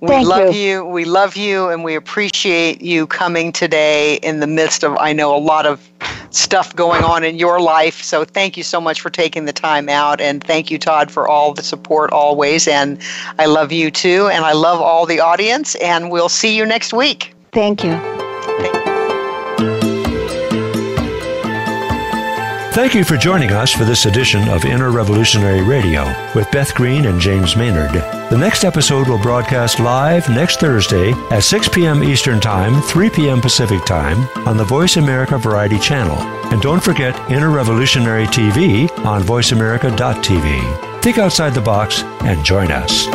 [0.00, 0.60] we love you.
[0.60, 0.84] you.
[0.84, 5.32] We love you, and we appreciate you coming today in the midst of, I know,
[5.32, 5.88] a lot of
[6.30, 8.02] stuff going on in your life.
[8.02, 10.20] So thank you so much for taking the time out.
[10.20, 12.66] And thank you, Todd, for all the support always.
[12.66, 13.00] And
[13.38, 14.28] I love you too.
[14.32, 15.76] And I love all the audience.
[15.76, 17.32] And we'll see you next week.
[17.52, 17.92] Thank you.
[22.72, 27.04] Thank you for joining us for this edition of Inner Revolutionary Radio with Beth Green
[27.04, 27.92] and James Maynard.
[28.30, 32.02] The next episode will broadcast live next Thursday at 6 p.m.
[32.02, 33.42] Eastern Time, 3 p.m.
[33.42, 36.16] Pacific Time on the Voice America Variety Channel.
[36.50, 41.02] And don't forget Inner Revolutionary TV on voiceamerica.tv.
[41.02, 43.06] Think outside the box and join us.